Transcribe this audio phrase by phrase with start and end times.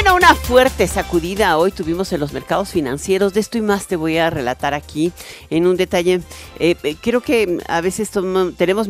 [0.00, 3.34] Bueno, una fuerte sacudida hoy tuvimos en los mercados financieros.
[3.34, 5.10] De esto y más te voy a relatar aquí
[5.50, 6.20] en un detalle.
[6.60, 8.08] Eh, eh, creo que a veces
[8.56, 8.88] tenemos,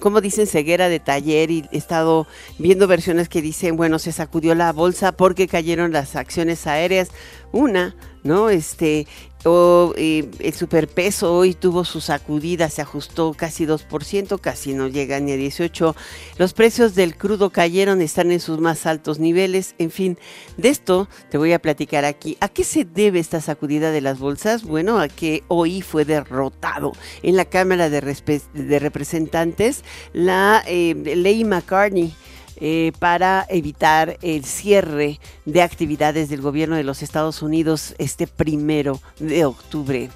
[0.00, 2.26] como dicen, ceguera de taller y he estado
[2.56, 7.10] viendo versiones que dicen, bueno, se sacudió la bolsa porque cayeron las acciones aéreas.
[7.52, 7.94] Una,
[8.24, 8.48] ¿no?
[8.48, 9.06] Este,
[9.44, 15.20] o eh, el superpeso hoy tuvo su sacudida, se ajustó casi 2%, casi no llega
[15.20, 15.94] ni a 18.
[16.38, 19.74] Los precios del crudo cayeron, están en sus más altos niveles.
[19.78, 20.18] En fin,
[20.56, 22.36] de esto te voy a platicar aquí.
[22.40, 24.64] ¿A qué se debe esta sacudida de las bolsas?
[24.64, 32.14] Bueno, a que hoy fue derrotado en la Cámara de, Representantes la eh, ley McCartney
[32.60, 39.00] eh, para evitar el cierre de actividades del gobierno de los Estados Unidos este primero
[39.18, 40.10] de octubre.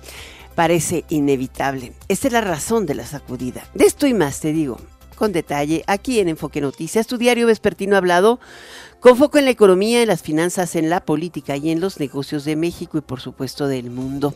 [0.54, 1.92] Parece inevitable.
[2.08, 3.64] Esta es la razón de la sacudida.
[3.74, 4.78] De esto y más te digo
[5.22, 7.06] con detalle aquí en Enfoque Noticias.
[7.06, 8.40] Tu diario vespertino hablado
[8.98, 12.44] con foco en la economía, en las finanzas, en la política y en los negocios
[12.44, 14.34] de México y por supuesto del mundo.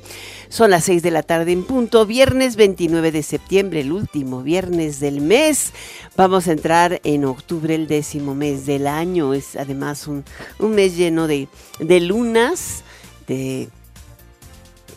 [0.49, 5.01] Son las 6 de la tarde en punto, viernes 29 de septiembre, el último viernes
[5.01, 5.73] del mes.
[6.17, 9.35] Vamos a entrar en octubre, el décimo mes del año.
[9.35, 10.25] Es además un,
[10.61, 11.49] mes lleno de,
[11.81, 12.85] de lunas,
[13.27, 13.71] de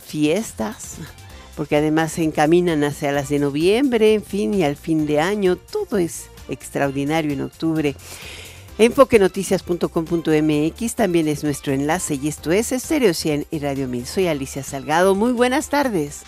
[0.06, 0.98] fiestas,
[1.60, 5.58] porque además se encaminan hacia las de noviembre, en fin, y al fin de año.
[5.58, 7.98] Todo es extraordinario en octubre.
[8.78, 14.06] Enfoquenoticias.com.mx también es nuestro enlace y esto es Estéreo 100 y Radio 1000.
[14.06, 15.16] Soy Alicia Salgado.
[15.16, 16.22] Muy buenas tardes.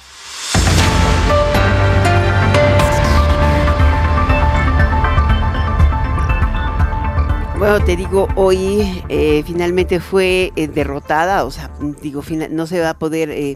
[7.62, 11.70] Bueno, te digo, hoy eh, finalmente fue eh, derrotada, o sea,
[12.02, 13.56] digo, no se va a poder eh,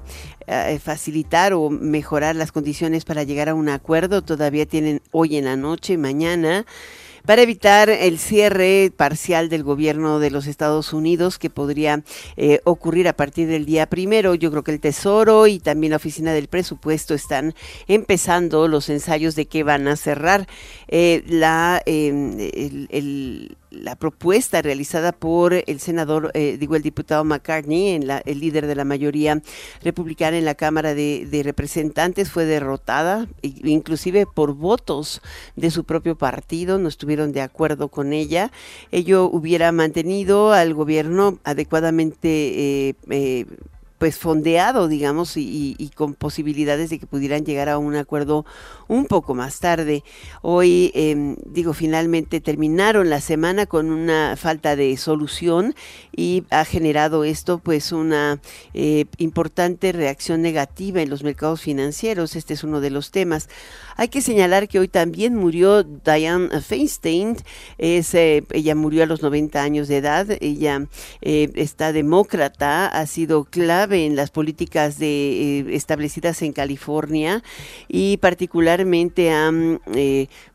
[0.79, 4.21] facilitar o mejorar las condiciones para llegar a un acuerdo.
[4.21, 6.67] Todavía tienen hoy en la noche, mañana
[7.25, 12.03] para evitar el cierre parcial del gobierno de los Estados Unidos que podría
[12.37, 14.35] eh, ocurrir a partir del día primero.
[14.35, 17.53] Yo creo que el Tesoro y también la Oficina del Presupuesto están
[17.87, 20.47] empezando los ensayos de qué van a cerrar.
[20.87, 27.99] Eh, la, em, el la propuesta realizada por el senador, eh, digo el diputado McCartney,
[28.25, 29.41] el líder de la mayoría
[29.83, 35.21] republicana en la Cámara de, Representantes, fue derrotada, inclusive por votos
[35.55, 38.51] de su propio partido, no estuvieron de acuerdo con ella.
[38.91, 43.45] Ello hubiera mantenido al gobierno adecuadamente eh, eh,
[44.05, 48.45] pues fondeado, digamos, y, con posibilidades de que pudieran llegar a un acuerdo
[48.87, 50.03] un poco más tarde.
[50.43, 55.73] Hoy, em, digo, finalmente terminaron la semana con una falta de solución
[56.15, 58.39] y ha generado esto pues una
[58.75, 62.35] eh, importante reacción negativa en los mercados financieros.
[62.35, 63.49] Este es uno de los temas.
[63.97, 67.37] Hay que señalar que hoy también murió Diane Feinstein,
[67.79, 70.85] eh, ella murió a los 90 años de edad, ella
[71.21, 77.43] eh, está demócrata, ha sido clave en las políticas de, eh, establecidas en California
[77.87, 79.51] y particularmente ha,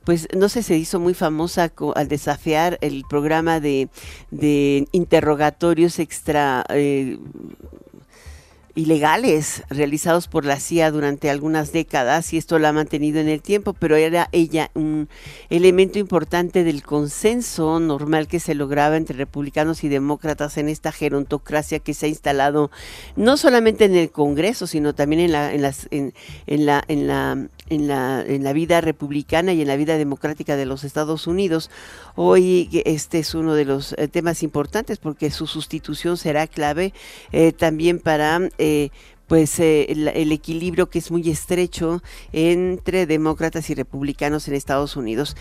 [0.04, 3.88] pues no sé, se hizo muy famosa al desafiar el programa de,
[4.30, 6.64] de interrogatorios extra
[8.74, 13.42] ilegales realizados por la CIA durante algunas décadas y esto la ha mantenido en el
[13.42, 15.08] tiempo, pero era ella un
[15.48, 21.78] elemento importante del consenso normal que se lograba entre republicanos y demócratas en esta gerontocracia
[21.78, 22.70] que se ha instalado
[23.16, 26.12] no solamente en el Congreso, sino también en la, en las, en,
[26.46, 30.66] la, en la en la, en la vida republicana y en la vida democrática de
[30.66, 31.70] los Estados Unidos.
[32.16, 36.92] Hoy este es uno de los eh, temas importantes porque su sustitución será clave
[37.32, 38.90] eh, también para eh,
[39.30, 45.36] pues eh, el, equilibrio que es muy estrecho entre demócratas y republicanos en Estados Unidos.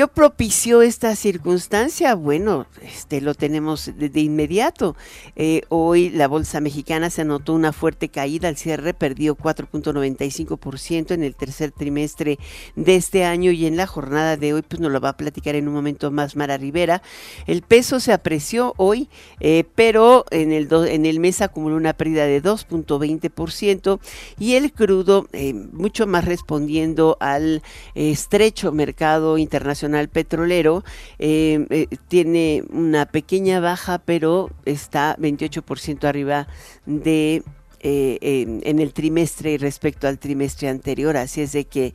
[0.00, 2.14] ¿Qué propició esta circunstancia?
[2.14, 4.96] Bueno, este lo tenemos de, inmediato.
[5.36, 11.22] Eh, hoy la bolsa mexicana se anotó una fuerte caída al cierre, perdió 4.95% en
[11.22, 12.38] el tercer trimestre
[12.76, 15.54] de este año y en la jornada de hoy, pues nos lo va a platicar
[15.54, 17.02] en un momento más Mara Rivera.
[17.46, 19.10] El peso se apreció hoy,
[19.40, 24.00] eh, pero en el, en el mes acumuló una pérdida de 2.20
[24.38, 27.62] y el crudo eh, mucho más respondiendo al
[27.94, 30.84] estrecho mercado internacional petrolero
[31.18, 36.46] eh, eh, tiene una pequeña baja pero está 28% arriba
[36.86, 37.42] de
[37.82, 41.94] en el trimestre respecto al trimestre anterior así es de que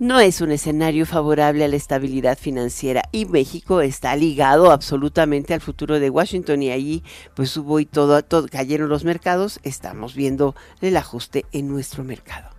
[0.00, 5.60] no es un escenario favorable a la estabilidad financiera y México está ligado absolutamente al
[5.60, 7.04] futuro de Washington y ahí
[7.34, 12.49] pues hubo y todo, todo cayeron los mercados, estamos viendo el ajuste en nuestro mercado.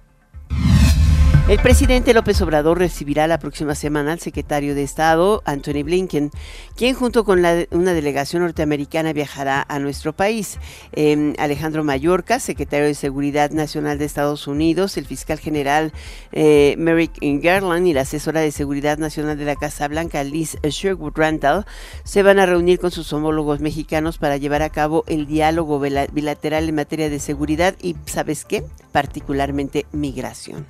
[1.47, 6.31] El presidente López Obrador recibirá la próxima semana al secretario de Estado, Anthony Blinken,
[6.77, 10.59] quien junto con una delegación norteamericana viajará a nuestro país.
[10.93, 15.91] Em, Alejandro Mayorka, secretario de Seguridad Nacional de Estados Unidos, el fiscal general
[16.31, 21.13] eh, Merrick Garland y la asesora de Seguridad Nacional de la Casa Blanca, Liz Sherwood
[21.15, 21.65] Randall,
[22.05, 26.69] se van a reunir con sus homólogos mexicanos para llevar a cabo el diálogo bilateral
[26.69, 28.63] en materia de seguridad y, ¿sabes qué?
[28.93, 30.65] Particularmente migración.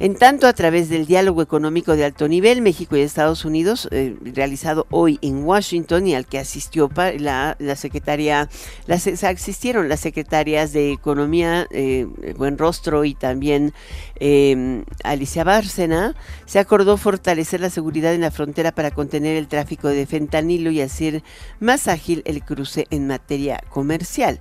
[0.00, 4.16] En tanto, a través del diálogo económico de alto nivel, México y Estados Unidos, eh,
[4.24, 8.48] realizado hoy en Washington y al que asistió la, la secretaria,
[8.86, 13.72] las, asistieron las secretarias de Economía, eh, Buen Rostro y también
[14.16, 19.88] em, Alicia Bárcena, se acordó fortalecer la seguridad en la frontera para contener el tráfico
[19.88, 21.22] de fentanilo y hacer
[21.60, 24.40] más ágil el cruce en materia comercial.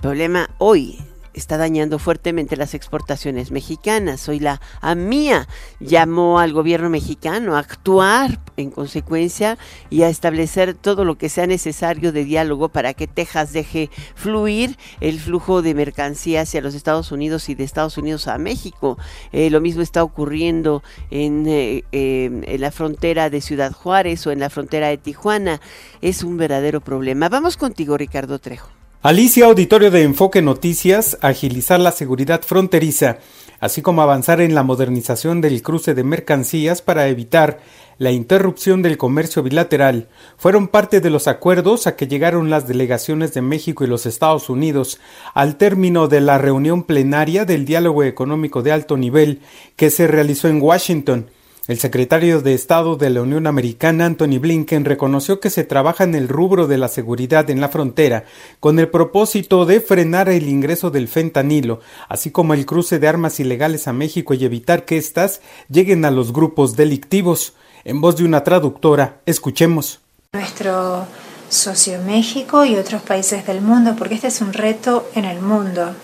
[0.00, 1.00] problema hoy
[1.34, 4.28] está dañando fuertemente las exportaciones mexicanas.
[4.28, 5.48] Hoy la AMIA
[5.80, 9.58] llamó al gobierno mexicano a actuar en consecuencia
[9.90, 14.76] y a establecer todo lo que sea necesario de diálogo para que Texas deje fluir
[15.00, 18.98] el flujo de mercancías hacia los Estados Unidos y de Estados Unidos a México.
[19.32, 24.40] Eh, lo mismo está ocurriendo en, eh, en la frontera de Ciudad Juárez o en
[24.40, 25.60] la frontera de Tijuana.
[26.00, 27.28] Es un verdadero problema.
[27.28, 28.81] Vamos contigo, Ricardo Trejo.
[29.04, 33.18] Alicia Auditorio de Enfoque Noticias, agilizar la seguridad fronteriza,
[33.58, 37.58] así como avanzar en la modernización del cruce de mercancías para evitar
[37.98, 40.06] la interrupción del comercio bilateral,
[40.36, 44.48] fueron parte de los acuerdos a que llegaron las delegaciones de México y los Estados
[44.48, 45.00] Unidos
[45.34, 49.40] al término de la reunión plenaria del diálogo económico de alto nivel
[49.74, 51.26] que se realizó en Washington.
[51.68, 56.16] El secretario de Estado de la Unión Americana, Anthony Blinken, reconoció que se trabaja en
[56.16, 58.24] el rubro de la seguridad en la frontera
[58.58, 61.78] con el propósito de frenar el ingreso del fentanilo,
[62.08, 66.10] así como el cruce de armas ilegales a México y evitar que éstas lleguen a
[66.10, 67.54] los grupos delictivos.
[67.84, 70.00] En voz de una traductora, escuchemos.
[70.32, 71.06] Nuestro
[71.48, 75.94] socio México y otros países del mundo, porque este es un reto en el mundo.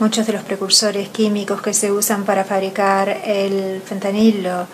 [0.00, 4.66] Muchos de los precursores químicos que se usan para fabricar el fentanilo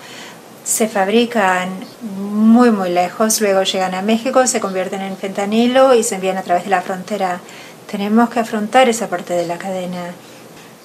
[0.65, 1.69] se fabrican
[2.17, 6.43] muy muy lejos, luego llegan a México, se convierten en fentanilo y se envían a
[6.43, 7.41] través de la frontera.
[7.91, 10.13] Tenemos que afrontar esa parte de la cadena.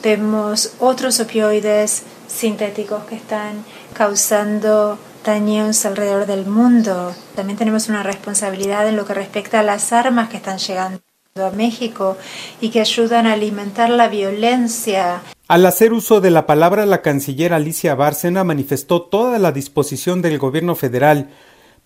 [0.02, 7.14] Vemos otros opioides sintéticos que están causando daños alrededor del mundo.
[7.36, 11.05] También tenemos una responsabilidad en lo que respecta a las armas que están llegando
[11.38, 12.16] a México
[12.62, 15.22] y que ayudan a alimentar la violencia.
[15.50, 20.38] Al hacer uso de la palabra, la canciller Alicia Bárcena manifestó toda la disposición del
[20.38, 21.32] gobierno federal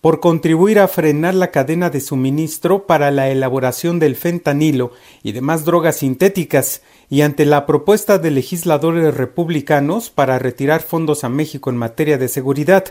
[0.00, 4.92] por contribuir a frenar la cadena de suministro para la elaboración del fentanilo
[5.24, 11.28] y demás drogas sintéticas, y ante la propuesta de legisladores republicanos para retirar fondos a
[11.28, 12.84] México en materia de seguridad,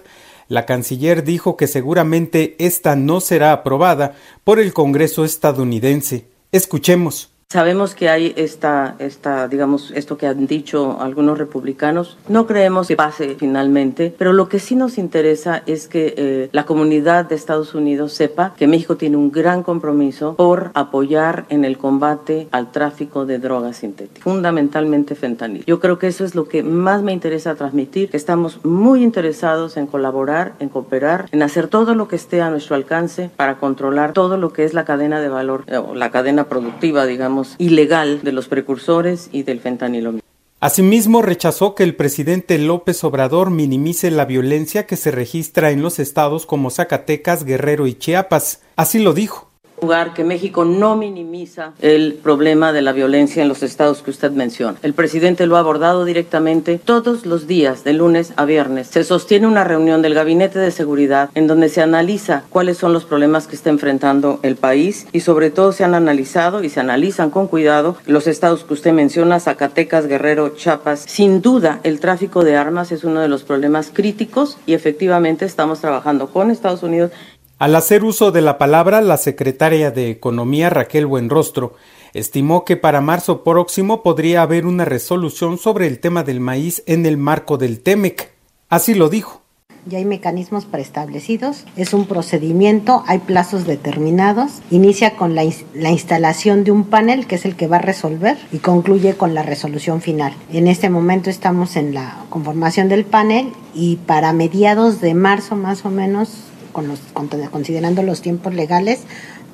[0.50, 6.28] la canciller dijo que seguramente esta no será aprobada por el Congreso estadounidense.
[6.52, 7.32] Escuchemos.
[7.52, 12.16] Sabemos que hay esta, esta, digamos, esto que han dicho algunos republicanos.
[12.28, 16.68] No creemos que pase finalmente, pero lo que sí nos interesa es que eh, la
[16.68, 21.80] comunidad de Estados Unidos sepa que México tiene un gran compromiso por apoyar en el
[21.80, 25.66] combate al tráfico de drogas sintéticas, fundamentalmente fentanil.
[25.66, 29.76] Yo creo que eso es lo que más me interesa transmitir, que estamos muy interesados
[29.76, 34.14] en colaborar, en cooperar, en hacer todo lo que esté a nuestro alcance para controlar
[34.14, 38.32] todo lo que es la cadena de valor, eh, la cadena productiva, digamos ilegal de
[38.32, 40.16] los precursores y del fentanilo.
[40.62, 46.00] Asimismo, rechazó que el presidente López Obrador minimice la violencia que se registra en los
[46.00, 48.62] estados como Zacatecas, Guerrero y Chiapas.
[48.76, 49.49] Así lo dijo
[49.82, 54.32] lugar que México no minimiza el problema de la violencia en los estados que usted
[54.32, 54.78] menciona.
[54.82, 58.88] El presidente lo ha abordado directamente todos los días, de lunes a viernes.
[58.88, 63.06] Se sostiene una reunión del Gabinete de Seguridad en donde se analiza cuáles son los
[63.06, 67.30] problemas que está enfrentando el país y sobre todo se han analizado y se analizan
[67.30, 71.06] con cuidado los estados que usted menciona, Zacatecas, Guerrero, Chiapas.
[71.08, 75.80] Sin duda, el tráfico de armas es uno de los problemas críticos y efectivamente estamos
[75.80, 77.12] trabajando con Estados Unidos
[77.60, 81.74] al hacer uso de la palabra, la secretaria de Economía Raquel Buenrostro
[82.14, 87.06] estimó que para marzo próximo podría haber una resolución sobre el tema del maíz en
[87.06, 88.32] el marco del TEMEC.
[88.70, 89.42] Así lo dijo.
[89.86, 96.64] Ya hay mecanismos preestablecidos, es un procedimiento, hay plazos determinados, inicia con la, la, instalación
[96.64, 100.02] de un panel que es el que va a resolver y concluye con la resolución
[100.02, 100.34] final.
[100.54, 105.86] En este momento estamos en la conformación del panel y para mediados de marzo más
[105.86, 109.02] o menos considerando los tiempos legales,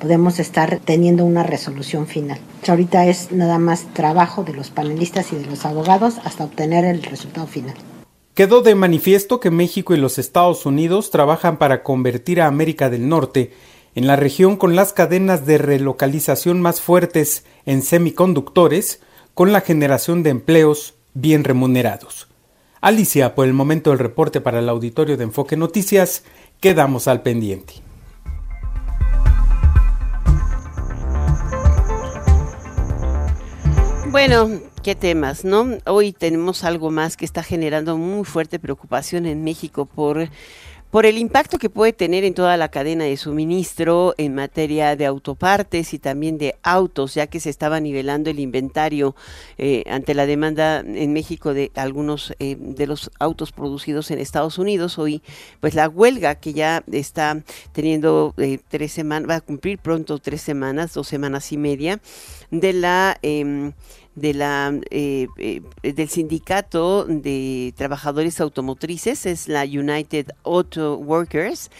[0.00, 2.38] podemos estar teniendo una resolución final.
[2.66, 7.02] Ahorita es nada más trabajo de los panelistas y de los abogados hasta obtener el
[7.02, 7.74] resultado final.
[8.34, 13.08] Quedó de manifiesto que México y los Estados Unidos trabajan para convertir a América del
[13.08, 13.52] Norte
[13.94, 19.00] en la región con las cadenas de relocalización más fuertes en semiconductores,
[19.32, 22.28] con la generación de empleos bien remunerados.
[22.82, 26.24] Alicia, por el momento el reporte para el auditorio de Enfoque Noticias,
[26.60, 27.74] quedamos al pendiente.
[34.10, 34.48] Bueno,
[34.82, 35.78] qué temas, ¿no?
[35.84, 40.30] Hoy tenemos algo más que está generando muy fuerte preocupación en México por
[40.96, 45.04] por el impacto que puede tener en toda la cadena de suministro en materia de
[45.04, 49.14] autopartes y también de autos, ya que se estaba nivelando el inventario
[49.58, 54.56] eh, ante la demanda en México de algunos eh, de los autos producidos en Estados
[54.56, 54.98] Unidos.
[54.98, 55.20] Hoy,
[55.60, 60.40] pues la huelga que ya está teniendo eh, tres semanas, va a cumplir pronto tres
[60.40, 62.00] semanas, dos semanas y media,
[62.50, 63.74] de la em,
[64.16, 71.70] de la, eh, eh, del sindicato de trabajadores automotrices, es la United Auto Workers,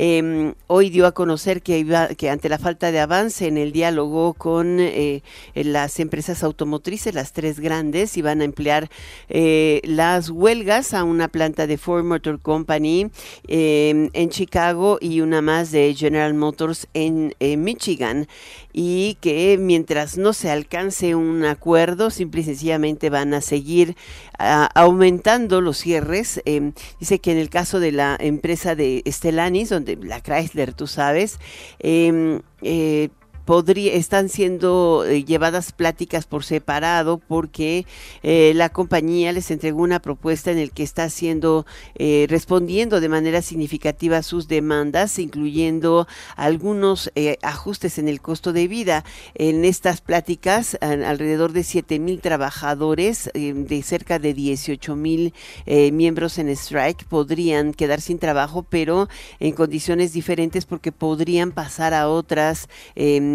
[0.00, 3.72] Em, hoy dio a conocer que, iba, que ante la falta de avance en el
[3.72, 5.22] diálogo con eh,
[5.54, 8.90] las empresas automotrices, las tres grandes, iban a emplear
[9.28, 13.10] eh, las huelgas a una planta de Ford Motor Company
[13.48, 18.28] em, en Chicago y una más de General Motors en Michigan.
[18.72, 21.77] Y que mientras no se alcance un acuerdo,
[22.10, 23.96] simple y sencillamente van a seguir
[24.38, 26.40] aumentando los cierres.
[26.44, 30.86] Em, dice que en el caso de la empresa de Stellantis, donde la Chrysler, tú
[30.86, 31.38] sabes,
[31.80, 33.08] eh, eh,
[33.48, 37.86] están siendo eh, llevadas pláticas por separado porque
[38.22, 41.64] eh, la compañía les entregó una propuesta en el que está haciendo
[41.94, 47.10] eh, respondiendo de manera significativa a sus demandas, incluyendo algunos
[47.42, 49.04] ajustes en el costo de vida.
[49.34, 55.32] En estas pláticas, alrededor de 7 mil trabajadores de cerca de 18 mil
[55.66, 59.08] miembros en strike podrían quedar sin trabajo, pero
[59.40, 62.68] en condiciones diferentes porque podrían pasar a otras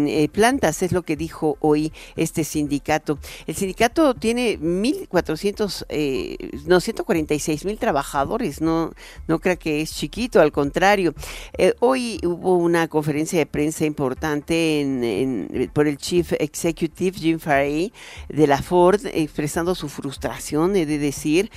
[0.08, 3.18] em, eh, plantas, es lo que dijo hoy este sindicato.
[3.46, 8.92] El sindicato tiene 1.400, eh, no, 146 mil trabajadores, no,
[9.28, 11.14] no creo que es chiquito, al contrario.
[11.56, 17.92] Eh, hoy hubo una conferencia de prensa importante por el Chief Executive Jim Farley
[18.28, 21.50] de la Ford, expresando su frustración, he de decir,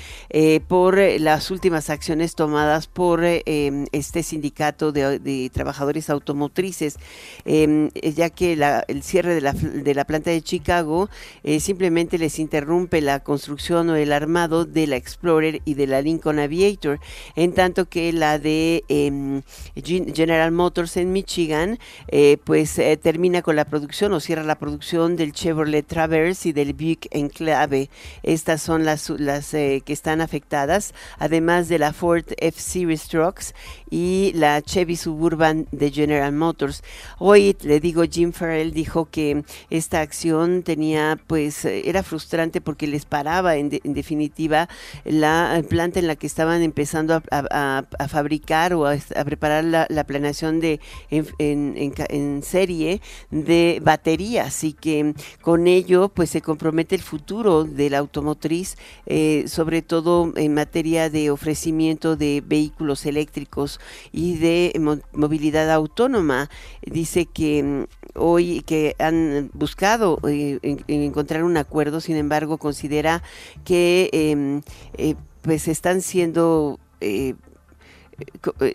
[0.67, 6.97] por las últimas acciones tomadas por este sindicato de, trabajadores automotrices,
[7.45, 8.53] ya que
[8.87, 11.09] el cierre de la, de la planta de Chicago
[11.43, 16.03] eh, simplemente les interrumpe la construcción o el armado de la Explorer y de la
[16.03, 16.99] Lincoln Aviator,
[17.35, 19.41] en tanto que la de em,
[19.83, 21.79] General Motors en Michigan
[22.09, 26.53] eh, pues eh, termina con la producción o cierra la producción del Chevrolet Traverse y
[26.53, 27.89] del Buick Enclave.
[28.21, 33.55] Estas son las, las que están afectadas, además de la Ford F-Series Trucks
[33.89, 36.83] y la Chevy Suburban de General Motors.
[37.17, 43.05] Hoy le digo Jim Farrell dijo que esta acción tenía, pues, era frustrante porque les
[43.05, 44.69] paraba en, definitiva
[45.05, 50.79] la planta en la que estaban empezando a, fabricar o a, preparar la, planeación de
[51.11, 57.99] en, serie de baterías y que con ello, pues, se compromete el futuro de la
[57.99, 63.79] automotriz, eh, sobre todo en materia de ofrecimiento de vehículos eléctricos
[64.11, 64.73] y de
[65.13, 66.49] movilidad autónoma.
[66.81, 73.23] Dice que mm, hoy que han buscado eh, encontrar un acuerdo, sin embargo, considera
[73.63, 74.61] que em,
[74.97, 77.35] eh, pues están siendo eh,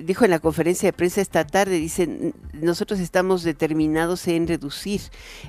[0.05, 5.01] dijo en la conferencia de prensa esta tarde, dice, nosotros estamos determinados en reducir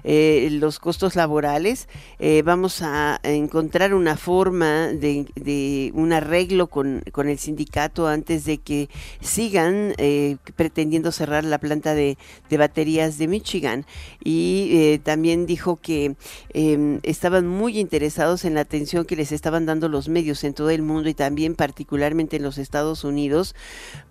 [0.04, 1.88] eh, los costos laborales,
[2.20, 8.90] eh, vamos a encontrar una forma de, un arreglo con, el sindicato antes de que
[9.22, 9.94] sigan
[10.56, 12.18] pretendiendo cerrar la planta de,
[12.52, 13.86] baterías de Michigan.
[14.24, 16.16] Y también dijo que
[16.54, 20.70] em, estaban muy interesados en la atención que les estaban dando los medios en todo
[20.70, 23.56] el mundo y también particularmente en los Estados Unidos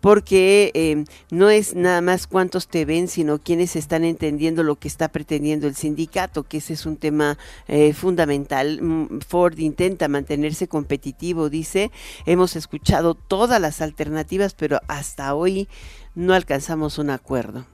[0.00, 4.88] porque eh, no es nada más cuántos te ven, sino quienes están entendiendo lo que
[4.88, 7.38] está pretendiendo el sindicato, que ese es un tema
[7.68, 8.80] eh, fundamental.
[8.82, 11.90] Mm, Ford intenta mantenerse competitivo, dice,
[12.26, 15.68] hemos escuchado todas las alternativas, pero hasta hoy
[16.14, 17.66] no alcanzamos un acuerdo.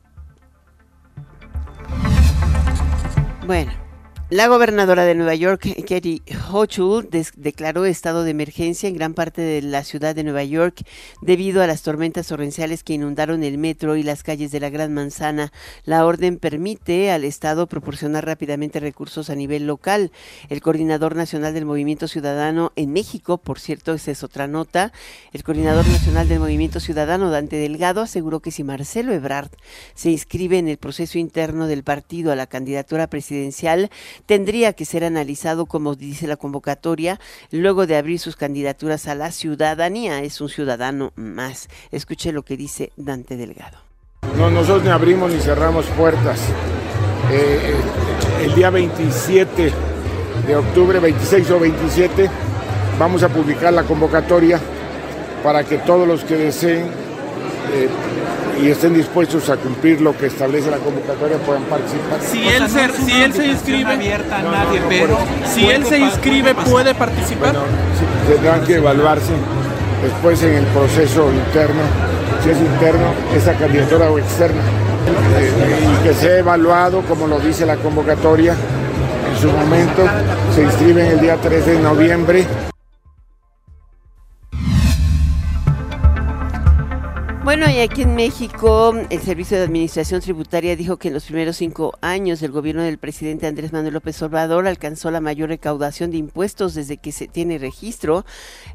[3.46, 3.72] Bueno,
[4.30, 6.20] La gobernadora de Nueva York, Katie
[6.52, 10.82] Hochul, declaró estado de emergencia en gran parte de la ciudad de Nueva York
[11.23, 14.92] debido a las tormentas torrenciales que inundaron el metro y las calles de la Gran
[14.92, 15.50] Manzana.
[15.85, 20.12] La orden permite al Estado proporcionar rápidamente recursos a nivel local.
[20.50, 24.92] El coordinador nacional del Movimiento Ciudadano en México, por cierto, esa es otra nota,
[25.32, 29.52] el coordinador nacional del Movimiento Ciudadano, Dante Delgado, aseguró que si Marcelo Ebrard
[29.94, 33.88] se inscribe en el proceso interno del partido a la candidatura presidencial,
[34.26, 37.20] tendría que ser analizado, como dice la convocatoria,
[37.50, 40.22] luego de abrir sus candidaturas a la ciudadanía.
[40.22, 41.68] Es un ciudadano más.
[41.90, 43.78] Escuche lo que dice Dante Delgado.
[44.37, 46.40] No, nosotros ni abrimos ni cerramos puertas.
[47.30, 47.75] Eh,
[48.44, 49.72] el día 27
[50.46, 52.30] de octubre, 26 o 27,
[52.98, 54.60] vamos a publicar la convocatoria
[55.42, 56.87] para que todos los que deseen
[57.72, 57.88] eh,
[58.60, 62.20] y estén dispuestos a cumplir lo que establece la convocatoria puedan participar.
[62.20, 66.54] Si él se, si él se inscribe, abierta a nadie, pero si él se inscribe
[66.54, 67.54] puede participar.
[68.28, 69.32] tendrán que evaluarse
[70.02, 71.82] después en el proceso interno,
[72.42, 74.62] si es interno, esa candidatura o externa,
[75.38, 75.50] eh,
[75.94, 78.54] y que sea evaluado como lo dice la convocatoria.
[78.54, 80.02] En su momento
[80.54, 82.46] se inscriben el día 3 de noviembre.
[87.48, 91.56] Bueno, y aquí en México, el Servicio de Administración Tributaria dijo que en los primeros
[91.56, 96.18] cinco años del gobierno del presidente Andrés Manuel López Obrador alcanzó la mayor recaudación de
[96.18, 98.26] impuestos desde que se tiene registro,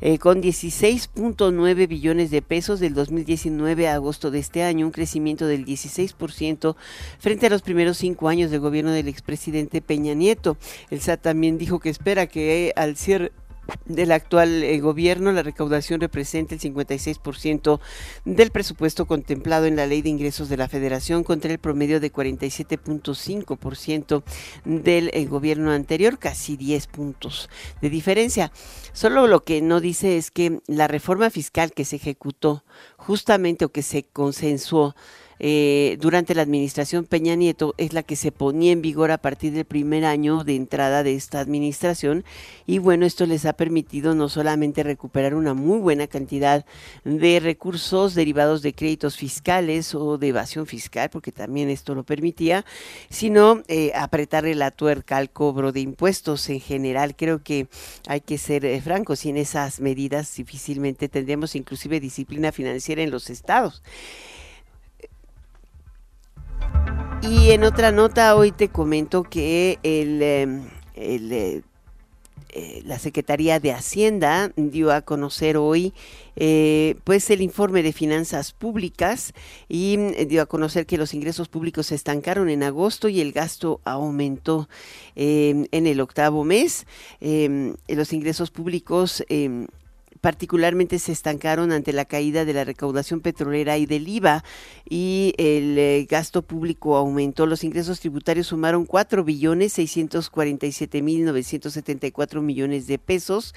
[0.01, 5.45] eh, con 16.9 billones de pesos del 2019 a agosto de este año, un crecimiento
[5.45, 6.75] del 16%
[7.19, 10.57] frente a los primeros cinco años del gobierno del expresidente Peña Nieto.
[10.89, 13.33] El SAT también dijo que espera que al cierre
[13.86, 17.79] del actual eh, gobierno, la recaudación representa el 56%
[18.25, 22.12] del presupuesto contemplado en la Ley de Ingresos de la Federación contra el promedio de
[22.12, 24.24] 47.5%
[24.65, 27.50] del eh, gobierno anterior, casi 10 puntos
[27.82, 28.51] de diferencia.
[28.93, 32.63] Solo lo que no dice es que la reforma fiscal que se ejecutó
[32.98, 34.96] justamente o que se consensuó
[35.39, 39.53] eh, durante la administración Peña Nieto es la que se ponía en vigor a partir
[39.53, 42.23] del primer año de entrada de esta administración
[42.65, 46.65] y bueno, esto les ha permitido no solamente recuperar una muy buena cantidad
[47.03, 52.65] de recursos derivados de créditos fiscales o de evasión fiscal, porque también esto lo permitía,
[53.09, 57.15] sino eh, apretarle la tuerca al cobro de impuestos en general.
[57.15, 57.67] Creo que
[58.08, 63.29] hay que ser eh, francos y esas medidas difícilmente tendremos inclusive disciplina financiera en los
[63.29, 63.81] estados.
[67.21, 70.62] Y en otra nota hoy te comento que em,
[70.95, 71.62] eh,
[72.49, 75.93] eh, la Secretaría de Hacienda dio a conocer hoy
[76.36, 79.34] eh, pues el informe de finanzas públicas
[79.69, 83.80] y dio a conocer que los ingresos públicos se estancaron en agosto y el gasto
[83.86, 84.67] aumentó
[85.15, 86.86] em, en el octavo mes.
[87.21, 89.23] Em, los ingresos públicos
[90.23, 94.45] particularmente se estancaron ante la caída de la recaudación petrolera y del IVA
[94.89, 97.45] y el eh, gasto público aumentó.
[97.45, 103.53] Los ingresos tributarios sumaron 4 billones 647 mil 974 millones de pesos.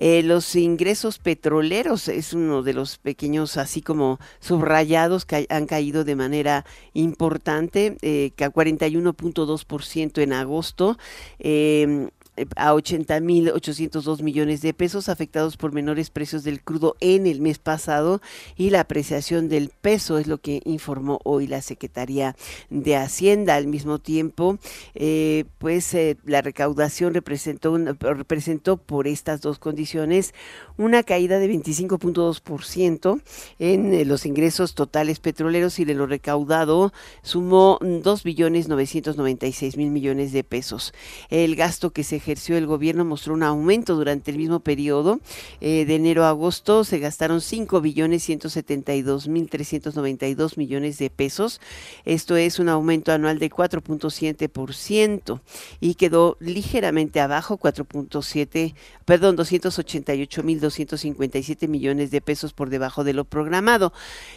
[0.00, 6.04] Eh, los ingresos petroleros es uno de los pequeños, así como subrayados, que han caído
[6.04, 10.96] de manera importante, eh, que a 41.2% en agosto.
[11.40, 12.10] Eh,
[12.56, 18.20] a 80.802 millones de pesos afectados por menores precios del crudo en el mes pasado
[18.56, 22.36] y la apreciación del peso es lo que informó hoy la Secretaría
[22.70, 23.56] de Hacienda.
[23.56, 24.58] Al mismo tiempo,
[24.94, 30.34] eh, pues eh, la recaudación representó, representó por estas dos condiciones
[30.76, 33.22] una caída de 25.2%
[33.58, 39.90] en eh, los ingresos totales petroleros y de lo recaudado sumó 2 billones 996 mil
[39.90, 40.92] millones de pesos.
[41.30, 45.18] El gasto que se ejerció el gobierno mostró un aumento durante el mismo periodo.
[45.62, 51.58] Eh, de enero a agosto se gastaron 5 billones 172 mil 392 millones de pesos.
[52.04, 55.40] Esto es un aumento anual de 4.7%
[55.80, 58.74] y quedó ligeramente abajo, 4.7,
[59.06, 63.94] perdón, 288 mil 257 millones de pesos por debajo de lo programado.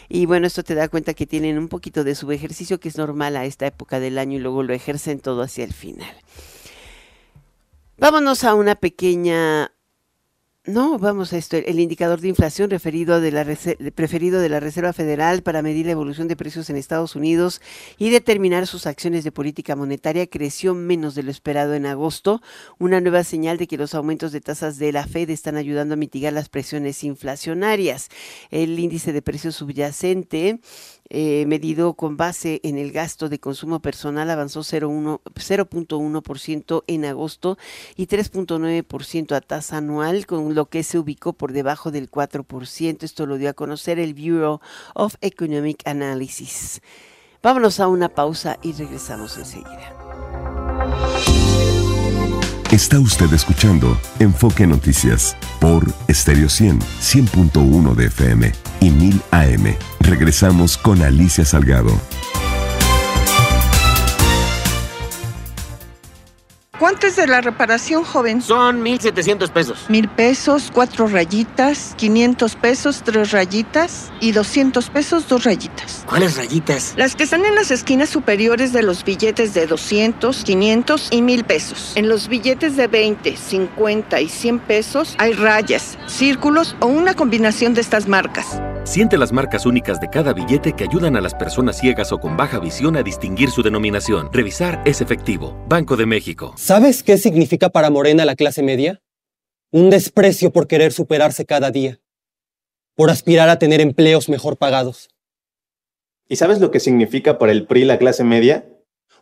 [0.08, 3.36] Y bueno, esto te da cuenta que tienen un poquito de subejercicio que es normal
[3.36, 6.08] a esta época del año y luego lo ejercen todo hacia el final.
[8.02, 9.70] Vámonos a una pequeña
[10.64, 11.56] no, vamos a esto.
[11.56, 13.44] El indicador de inflación referido de la
[13.96, 17.60] preferido de la Reserva Federal para medir la evolución de precios en Estados Unidos
[17.98, 22.42] y determinar sus acciones de política monetaria creció menos de lo esperado en agosto,
[22.78, 25.96] una nueva señal de que los aumentos de tasas de la Fed están ayudando a
[25.96, 28.08] mitigar las presiones inflacionarias.
[28.52, 30.60] El índice de precios subyacente
[31.14, 37.58] eh, medido con base en el gasto de consumo personal, avanzó 0.1% en agosto
[37.96, 43.02] y 3.9% a tasa anual, con lo que se ubicó por debajo del 4%.
[43.02, 44.62] Esto lo dio a conocer el Bureau
[44.94, 46.80] of Economic Analysis.
[47.42, 49.94] Vámonos a una pausa y regresamos enseguida.
[52.70, 59.91] Está usted escuchando Enfoque Noticias por Stereo 100, 100.1 de FM y 1000 AM.
[60.02, 61.92] Regresamos con Alicia Salgado.
[66.82, 68.42] ¿Cuánto es de la reparación, joven?
[68.42, 69.84] Son 1,700 pesos.
[69.88, 76.02] Mil pesos, cuatro rayitas, 500 pesos, tres rayitas y 200 pesos, dos rayitas.
[76.08, 76.94] ¿Cuáles rayitas?
[76.96, 81.44] Las que están en las esquinas superiores de los billetes de 200, 500 y 1000
[81.44, 81.92] pesos.
[81.94, 87.74] En los billetes de 20, 50 y 100 pesos hay rayas, círculos o una combinación
[87.74, 88.60] de estas marcas.
[88.84, 92.36] Siente las marcas únicas de cada billete que ayudan a las personas ciegas o con
[92.36, 94.28] baja visión a distinguir su denominación.
[94.32, 95.56] Revisar es efectivo.
[95.68, 96.52] Banco de México.
[96.72, 99.02] ¿Sabes qué significa para Morena la clase media?
[99.72, 102.00] Un desprecio por querer superarse cada día,
[102.94, 105.10] por aspirar a tener empleos mejor pagados.
[106.30, 108.70] ¿Y sabes lo que significa para el PRI la clase media?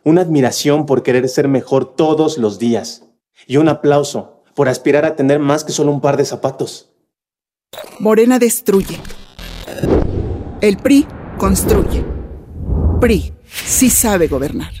[0.05, 3.09] Una admiración por querer ser mejor todos los días
[3.45, 6.93] y un aplauso por aspirar a tener más que solo un par de zapatos.
[7.99, 8.97] Morena destruye.
[10.61, 11.05] El PRI
[11.37, 12.05] construye.
[13.01, 14.80] PRI sí sabe gobernar.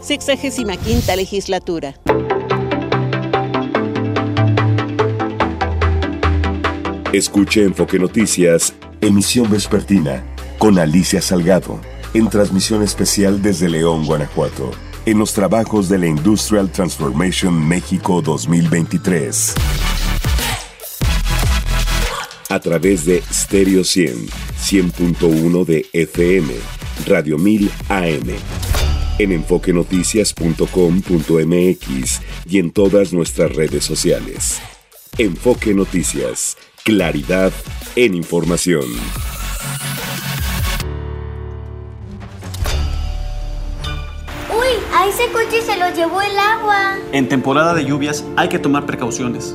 [0.00, 1.94] 65 legislatura.
[7.12, 10.22] Escuche Enfoque Noticias, emisión vespertina,
[10.58, 11.80] con Alicia Salgado,
[12.14, 14.70] en transmisión especial desde León, Guanajuato,
[15.06, 19.54] en los trabajos de la Industrial Transformation México 2023.
[22.48, 24.28] A través de Stereo 100,
[24.60, 26.52] 100.1 de FM,
[27.06, 28.65] Radio 1000 AM,
[29.18, 34.60] en enfoquenoticias.com.mx y en todas nuestras redes sociales.
[35.18, 37.52] Enfoque Noticias, claridad
[37.96, 38.84] en información.
[44.50, 44.66] ¡Uy!
[44.94, 46.98] A ese coche se lo llevó el agua.
[47.12, 49.54] En temporada de lluvias hay que tomar precauciones.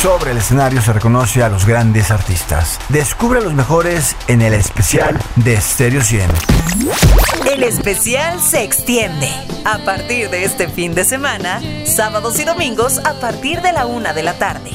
[0.00, 2.78] Sobre el escenario se reconoce a los grandes artistas.
[2.88, 6.30] Descubre a los mejores en el especial de Stereo 100.
[7.52, 9.28] El especial se extiende.
[9.64, 14.12] A partir de este fin de semana, sábados y domingos a partir de la una
[14.12, 14.70] de la tarde.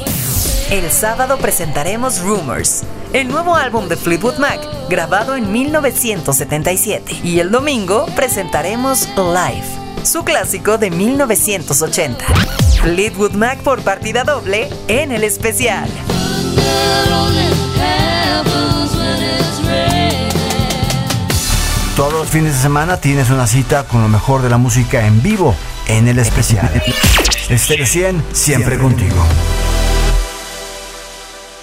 [0.69, 2.83] El sábado presentaremos Rumors,
[3.13, 4.59] el nuevo álbum de Fleetwood Mac,
[4.89, 7.21] grabado en 1977.
[7.23, 12.25] Y el domingo presentaremos Live, su clásico de 1980.
[12.81, 15.89] Fleetwood Mac por partida doble en el especial.
[21.95, 25.21] Todos los fines de semana tienes una cita con lo mejor de la música en
[25.21, 25.55] vivo
[25.87, 26.69] en el especial.
[27.49, 29.23] Estéreo 100, siempre contigo.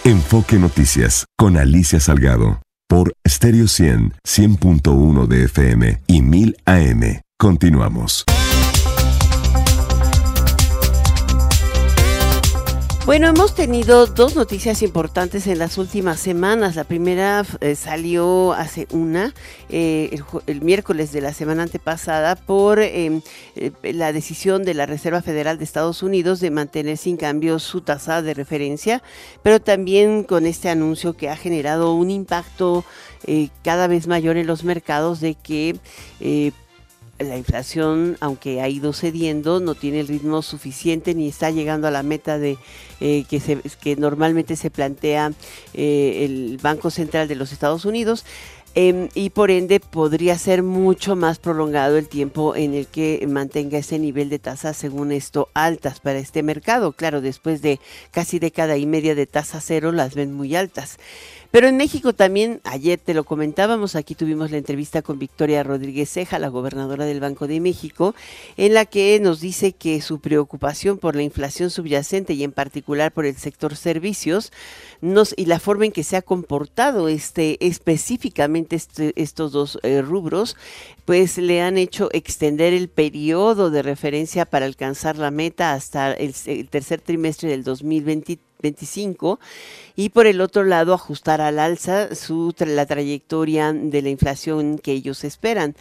[0.05, 7.20] Enfoque Noticias con Alicia Salgado por Stereo 100, 100.1 de FM y 1000 AM.
[7.40, 8.26] Continuamos.
[13.07, 16.76] Bueno, hemos tenido dos noticias importantes en las últimas semanas.
[16.76, 19.33] La primera eh, salió hace una,
[19.70, 23.22] eh, el, miércoles de la semana antepasada, por eh,
[23.85, 28.20] la decisión de la Reserva Federal de Estados Unidos de mantener sin cambio su tasa
[28.20, 29.03] de referencia,
[29.42, 32.85] pero también con este anuncio que ha generado un impacto
[33.64, 35.79] cada vez mayor en los mercados de que
[37.20, 41.90] la inflación, aunque ha ido cediendo, no tiene el ritmo suficiente ni está llegando a
[41.90, 42.59] la meta de
[43.00, 43.61] eh, que, se,
[43.96, 45.33] normalmente se plantea
[45.74, 48.24] eh, el Banco Central de los Estados Unidos.
[48.76, 53.78] Em, y por ende podría ser mucho más prolongado el tiempo en el que mantenga
[53.78, 56.92] ese nivel de tasas, según esto, altas para este mercado.
[56.92, 57.80] Claro, después de
[58.12, 60.98] casi década y media de tasa cero, las ven muy altas.
[61.50, 66.08] Pero en México también, ayer te lo comentábamos, aquí tuvimos la entrevista con Victoria Rodríguez
[66.08, 68.14] Ceja, la gobernadora del Banco de México,
[68.56, 73.10] en la que nos dice que su preocupación por la inflación subyacente y en particular
[73.10, 74.52] por el sector servicios
[75.00, 80.02] nos, y la forma en que se ha comportado este específicamente este, estos dos eh,
[80.02, 80.56] rubros,
[81.04, 86.32] pues le han hecho extender el periodo de referencia para alcanzar la meta hasta el,
[86.46, 89.40] el tercer trimestre del 2023 25
[89.96, 94.92] y por el otro lado ajustar al alza su la trayectoria de la inflación que
[94.92, 95.75] ellos esperan.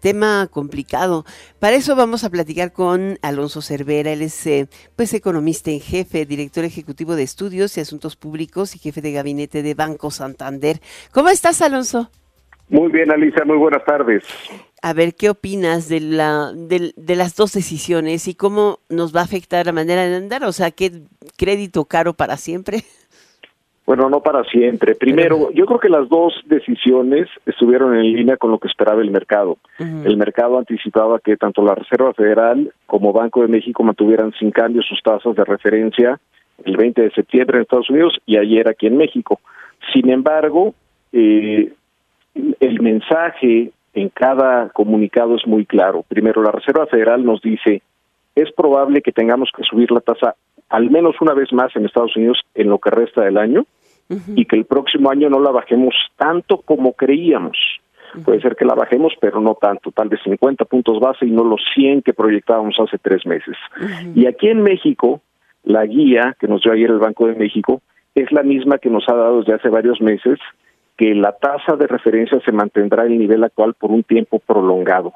[0.00, 1.26] Tema complicado.
[1.58, 4.12] Para eso vamos a platicar con Alonso Cervera.
[4.12, 4.66] Él es eh,
[4.96, 9.62] pues economista en jefe, director ejecutivo de estudios y asuntos públicos y jefe de gabinete
[9.62, 10.80] de Banco Santander.
[11.12, 12.10] ¿Cómo estás, Alonso?
[12.70, 14.22] Muy bien, Alicia, muy buenas tardes.
[14.80, 19.20] A ver, ¿qué opinas de, la, de, de, las dos decisiones y cómo nos va
[19.20, 20.44] a afectar la manera de andar?
[20.44, 21.02] O sea, ¿qué
[21.40, 22.82] crédito caro para siempre?
[23.86, 24.94] Bueno, no para siempre.
[24.94, 29.10] Primero, yo creo que las dos decisiones estuvieron en línea con lo que esperaba el
[29.10, 29.58] mercado.
[29.80, 30.06] Uh -huh.
[30.06, 34.80] El mercado anticipaba que tanto la Reserva Federal como Banco de México mantuvieran sin cambio
[34.82, 36.20] sus tasas de referencia
[36.64, 39.40] el 20 de septiembre en Estados Unidos y ayer aquí en México.
[39.92, 40.72] Sin embargo,
[41.12, 41.72] eh,
[42.60, 46.04] el mensaje en cada comunicado es muy claro.
[46.06, 47.82] Primero, la Reserva Federal nos dice,
[48.36, 50.36] es probable que tengamos que subir la tasa
[50.70, 53.66] al menos una vez más en Estados Unidos en lo que resta del año
[54.08, 54.32] uh -huh.
[54.36, 57.58] y que el próximo año no la bajemos tanto como creíamos.
[58.14, 58.24] Uh -huh.
[58.24, 61.44] Puede ser que la bajemos, pero no tanto, tal vez 50 puntos base y no
[61.44, 63.56] los 100 que proyectábamos hace tres meses.
[63.76, 64.12] Uh -huh.
[64.14, 65.20] Y aquí en México,
[65.64, 67.82] la guía que nos dio ayer el Banco de México
[68.14, 70.38] es la misma que nos ha dado desde hace varios meses
[70.96, 75.14] que la tasa de referencia se mantendrá en el nivel actual por un tiempo prolongado.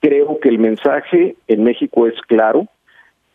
[0.00, 2.66] Creo que el mensaje en México es claro.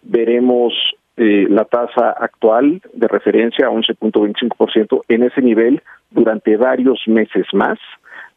[0.02, 0.74] Veremos
[1.18, 7.80] eh, la tasa actual de referencia a 11.25% en ese nivel durante varios meses más.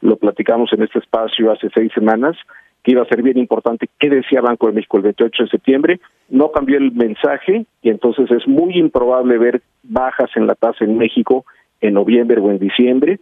[0.01, 2.35] Lo platicamos en este espacio hace seis semanas,
[2.83, 5.99] que iba a ser bien importante qué decía Banco de México el 28 de septiembre.
[6.29, 10.97] No cambió el mensaje y entonces es muy improbable ver bajas en la tasa en
[10.97, 11.45] México
[11.81, 13.19] en noviembre o en diciembre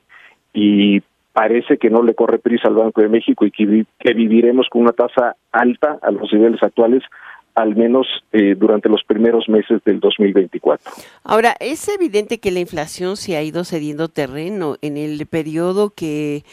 [0.53, 1.01] y
[1.33, 4.83] parece que no le corre prisa al Banco de México y que, que viviremos con
[4.83, 7.03] una tasa alta a los niveles actuales
[7.61, 10.91] al menos eh, durante los primeros meses del 2024.
[11.23, 16.43] Ahora, es evidente que la inflación se ha ido cediendo terreno en el periodo que,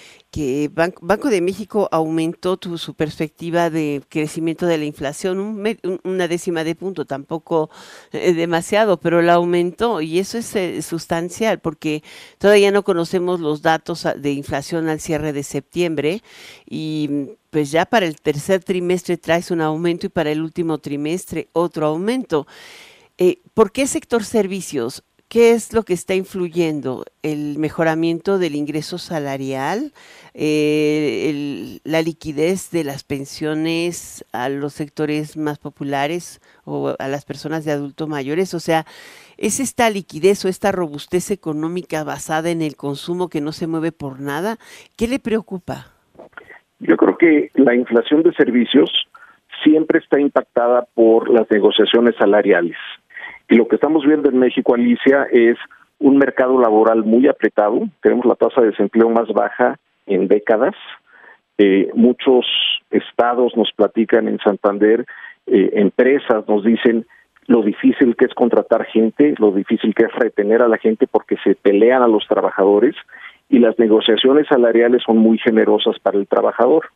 [0.73, 6.29] Banco, de México aumentó tu, su perspectiva de crecimiento de la inflación, un, un, una
[6.29, 7.71] décima de punto, tampoco
[8.13, 12.03] eh, demasiado, pero la aumentó y eso es eh, sustancial porque
[12.39, 16.23] todavía no conocemos los datos de inflación al cierre de septiembre
[16.69, 21.49] y pues ya para el tercer trimestre traes un aumento y para el último trimestre
[21.55, 22.47] otro aumento.
[23.17, 25.05] Eh, ¿Por qué sector servicios?
[25.29, 27.07] ¿Qué es lo que está influyendo?
[27.23, 29.95] ¿El mejoramiento del ingreso salarial?
[30.35, 37.65] Eh, ¿La liquidez de las pensiones a los sectores más populares o a las personas
[37.65, 38.53] de adultos mayores?
[38.53, 38.85] O sea,
[39.39, 43.93] ¿es esta liquidez o esta robustez económica basada en el consumo que no se mueve
[43.93, 44.59] por nada?
[44.95, 45.96] ¿Qué le preocupa?
[46.79, 48.91] Yo creo que la inflación de servicios
[49.65, 52.77] siempre está impactada por las negociaciones salariales.
[53.49, 55.57] Y lo que estamos viendo en México, Alicia, es
[55.99, 57.81] un mercado laboral muy apretado.
[58.03, 60.75] Tenemos la tasa de desempleo más baja en décadas.
[61.59, 62.45] Eh, muchos
[62.91, 65.07] estados nos platican en Santander,
[65.47, 67.07] eh, empresas nos dicen
[67.47, 71.37] lo difícil que es contratar gente, lo difícil que es retener a la gente porque
[71.45, 72.95] se pelean a los trabajadores
[73.49, 76.87] y las negociaciones salariales son muy generosas para el trabajador.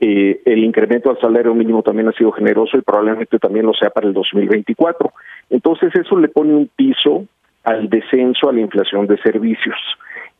[0.00, 3.90] Eh, el incremento al salario mínimo también ha sido generoso y probablemente también lo sea
[3.90, 5.12] para el 2024.
[5.50, 7.26] Entonces eso le pone un piso
[7.64, 9.76] al descenso a la inflación de servicios.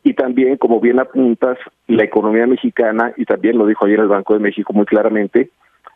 [0.03, 4.35] Y también, como bien apuntas, la economía mexicana, y también lo dijo ayer el Banco
[4.35, 5.51] de México muy claramente,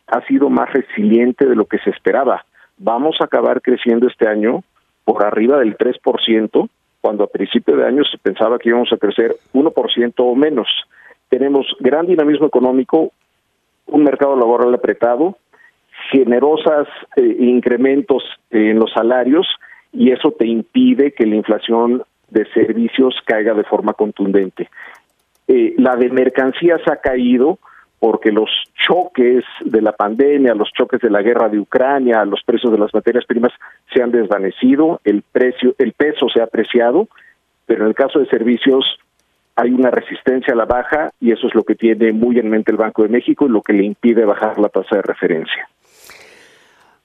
[0.07, 2.45] ha sido más resiliente de lo que se esperaba.
[2.79, 4.63] Vamos a acabar creciendo este año
[5.05, 6.69] por arriba del 3%,
[7.07, 10.67] cuando a principio de año se pensaba que íbamos a crecer 1% o menos.
[11.29, 13.13] Tenemos gran dinamismo económico,
[13.87, 15.37] un mercado laboral apretado,
[16.11, 19.47] generosas eh, incrementos en los salarios
[19.93, 24.69] y eso te impide que la inflación de servicios caiga de forma contundente.
[25.47, 27.61] Eh, la de mercancías ha caído
[27.99, 28.51] porque los
[28.87, 32.93] choques de la pandemia, los choques de la guerra de Ucrania, los precios de las
[32.93, 33.53] materias primas
[33.93, 37.09] se han desvanecido, el precio, el peso se ha apreciado,
[37.65, 38.99] pero en el caso de servicios
[39.57, 42.71] hay una resistencia a la baja y eso es lo que tiene muy en mente
[42.71, 45.69] el Banco de México y lo que le impide bajar la tasa de referencia.